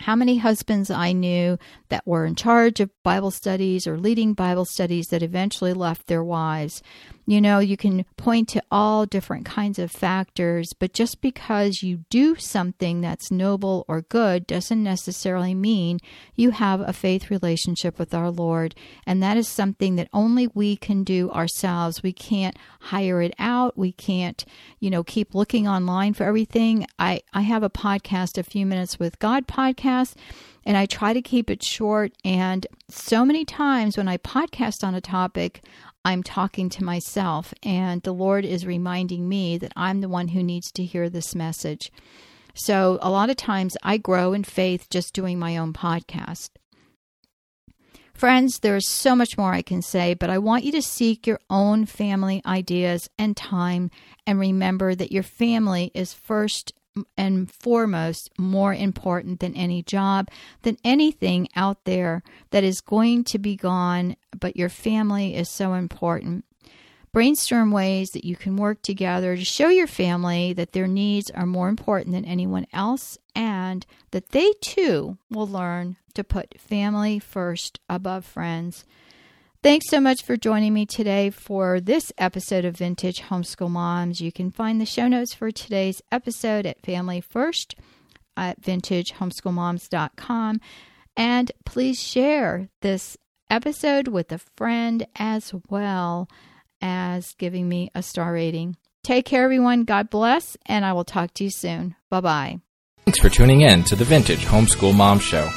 how 0.00 0.16
many 0.16 0.38
husbands 0.38 0.90
I 0.90 1.12
knew 1.12 1.58
that 1.88 2.06
were 2.06 2.26
in 2.26 2.34
charge 2.34 2.80
of 2.80 2.90
Bible 3.02 3.30
studies 3.30 3.86
or 3.86 3.98
leading 3.98 4.34
Bible 4.34 4.64
studies 4.64 5.08
that 5.08 5.22
eventually 5.22 5.72
left 5.72 6.06
their 6.06 6.24
wives 6.24 6.82
You 7.26 7.40
know, 7.40 7.58
you 7.58 7.76
can 7.76 8.04
point 8.16 8.48
to 8.50 8.62
all 8.70 9.06
different 9.06 9.46
kinds 9.46 9.78
of 9.78 9.90
factors, 9.90 10.74
but 10.78 10.92
just 10.92 11.22
because 11.22 11.82
you 11.82 12.04
do 12.10 12.36
something 12.36 13.00
that's 13.00 13.30
noble 13.30 13.84
or 13.88 14.02
good 14.02 14.46
doesn't 14.46 14.82
necessarily 14.82 15.54
mean 15.54 16.00
you 16.34 16.50
have 16.50 16.80
a 16.80 16.92
faith 16.92 17.30
relationship 17.30 17.98
with 17.98 18.12
our 18.12 18.30
Lord. 18.30 18.74
And 19.06 19.22
that 19.22 19.38
is 19.38 19.48
something 19.48 19.96
that 19.96 20.08
only 20.12 20.48
we 20.48 20.76
can 20.76 21.02
do 21.02 21.30
ourselves. 21.30 22.02
We 22.02 22.12
can't 22.12 22.58
hire 22.80 23.22
it 23.22 23.34
out. 23.38 23.78
We 23.78 23.92
can't, 23.92 24.44
you 24.78 24.90
know, 24.90 25.02
keep 25.02 25.34
looking 25.34 25.66
online 25.66 26.12
for 26.12 26.24
everything. 26.24 26.86
I, 26.98 27.22
I 27.32 27.40
have 27.40 27.62
a 27.62 27.70
podcast, 27.70 28.36
a 28.36 28.42
few 28.42 28.66
minutes 28.66 28.98
with 28.98 29.18
God 29.18 29.46
podcast 29.46 30.14
and 30.66 30.76
I 30.76 30.86
try 30.86 31.12
to 31.12 31.22
keep 31.22 31.50
it 31.50 31.62
short. 31.62 32.12
And 32.24 32.66
so 32.88 33.24
many 33.24 33.44
times 33.44 33.96
when 33.96 34.08
I 34.08 34.16
podcast 34.18 34.82
on 34.82 34.94
a 34.94 35.00
topic, 35.00 35.62
I'm 36.04 36.22
talking 36.22 36.68
to 36.70 36.84
myself, 36.84 37.54
and 37.62 38.02
the 38.02 38.12
Lord 38.12 38.44
is 38.44 38.66
reminding 38.66 39.28
me 39.28 39.56
that 39.58 39.72
I'm 39.74 40.00
the 40.00 40.08
one 40.08 40.28
who 40.28 40.42
needs 40.42 40.70
to 40.72 40.84
hear 40.84 41.08
this 41.08 41.34
message. 41.34 41.90
So, 42.54 42.98
a 43.02 43.10
lot 43.10 43.30
of 43.30 43.36
times 43.36 43.76
I 43.82 43.96
grow 43.96 44.32
in 44.32 44.44
faith 44.44 44.88
just 44.90 45.14
doing 45.14 45.38
my 45.38 45.56
own 45.56 45.72
podcast. 45.72 46.50
Friends, 48.14 48.60
there 48.60 48.76
is 48.76 48.86
so 48.86 49.16
much 49.16 49.36
more 49.36 49.52
I 49.52 49.62
can 49.62 49.82
say, 49.82 50.14
but 50.14 50.30
I 50.30 50.38
want 50.38 50.62
you 50.62 50.70
to 50.72 50.82
seek 50.82 51.26
your 51.26 51.40
own 51.50 51.84
family 51.84 52.40
ideas 52.46 53.10
and 53.18 53.36
time 53.36 53.90
and 54.24 54.38
remember 54.38 54.94
that 54.94 55.10
your 55.10 55.24
family 55.24 55.90
is 55.94 56.14
first 56.14 56.72
and 57.16 57.50
foremost 57.50 58.30
more 58.38 58.74
important 58.74 59.40
than 59.40 59.54
any 59.54 59.82
job, 59.82 60.28
than 60.62 60.76
anything 60.84 61.48
out 61.56 61.84
there 61.84 62.22
that 62.50 62.64
is 62.64 62.80
going 62.80 63.24
to 63.24 63.38
be 63.38 63.56
gone, 63.56 64.16
but 64.38 64.56
your 64.56 64.68
family 64.68 65.34
is 65.34 65.48
so 65.48 65.74
important. 65.74 66.44
Brainstorm 67.12 67.70
ways 67.70 68.10
that 68.10 68.24
you 68.24 68.34
can 68.34 68.56
work 68.56 68.82
together 68.82 69.36
to 69.36 69.44
show 69.44 69.68
your 69.68 69.86
family 69.86 70.52
that 70.52 70.72
their 70.72 70.88
needs 70.88 71.30
are 71.30 71.46
more 71.46 71.68
important 71.68 72.12
than 72.12 72.24
anyone 72.24 72.66
else 72.72 73.18
and 73.36 73.86
that 74.10 74.30
they 74.30 74.52
too 74.60 75.16
will 75.30 75.46
learn 75.46 75.96
to 76.14 76.24
put 76.24 76.60
family 76.60 77.20
first 77.20 77.78
above 77.88 78.24
friends. 78.24 78.84
Thanks 79.64 79.88
so 79.88 79.98
much 79.98 80.22
for 80.22 80.36
joining 80.36 80.74
me 80.74 80.84
today 80.84 81.30
for 81.30 81.80
this 81.80 82.12
episode 82.18 82.66
of 82.66 82.76
Vintage 82.76 83.22
Homeschool 83.22 83.70
Moms. 83.70 84.20
You 84.20 84.30
can 84.30 84.50
find 84.50 84.78
the 84.78 84.84
show 84.84 85.08
notes 85.08 85.32
for 85.32 85.50
today's 85.50 86.02
episode 86.12 86.66
at 86.66 86.84
Family 86.84 87.22
First 87.22 87.74
at 88.36 88.60
vintagehomeschoolmoms.com. 88.60 90.60
And 91.16 91.52
please 91.64 91.98
share 91.98 92.68
this 92.82 93.16
episode 93.48 94.08
with 94.08 94.30
a 94.32 94.40
friend 94.54 95.06
as 95.16 95.54
well 95.70 96.28
as 96.82 97.32
giving 97.38 97.66
me 97.66 97.90
a 97.94 98.02
star 98.02 98.34
rating. 98.34 98.76
Take 99.02 99.24
care, 99.24 99.44
everyone. 99.44 99.84
God 99.84 100.10
bless, 100.10 100.58
and 100.66 100.84
I 100.84 100.92
will 100.92 101.04
talk 101.04 101.32
to 101.34 101.44
you 101.44 101.50
soon. 101.50 101.96
Bye 102.10 102.20
bye. 102.20 102.60
Thanks 103.06 103.18
for 103.18 103.30
tuning 103.30 103.62
in 103.62 103.84
to 103.84 103.96
the 103.96 104.04
Vintage 104.04 104.44
Homeschool 104.44 104.94
Mom 104.94 105.20
Show. 105.20 105.48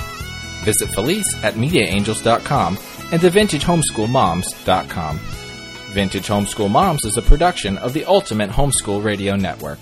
Visit 0.63 0.95
Felice 0.95 1.43
at 1.43 1.55
MediaAngels.com 1.55 2.96
and 3.11 3.21
to 3.21 3.29
VintageHomeschoolMoms.com. 3.29 5.19
Vintage 5.93 6.27
Homeschool 6.27 6.69
Moms 6.69 7.05
is 7.05 7.17
a 7.17 7.21
production 7.21 7.77
of 7.77 7.93
the 7.93 8.05
Ultimate 8.05 8.49
Homeschool 8.49 9.03
Radio 9.03 9.35
Network. 9.35 9.79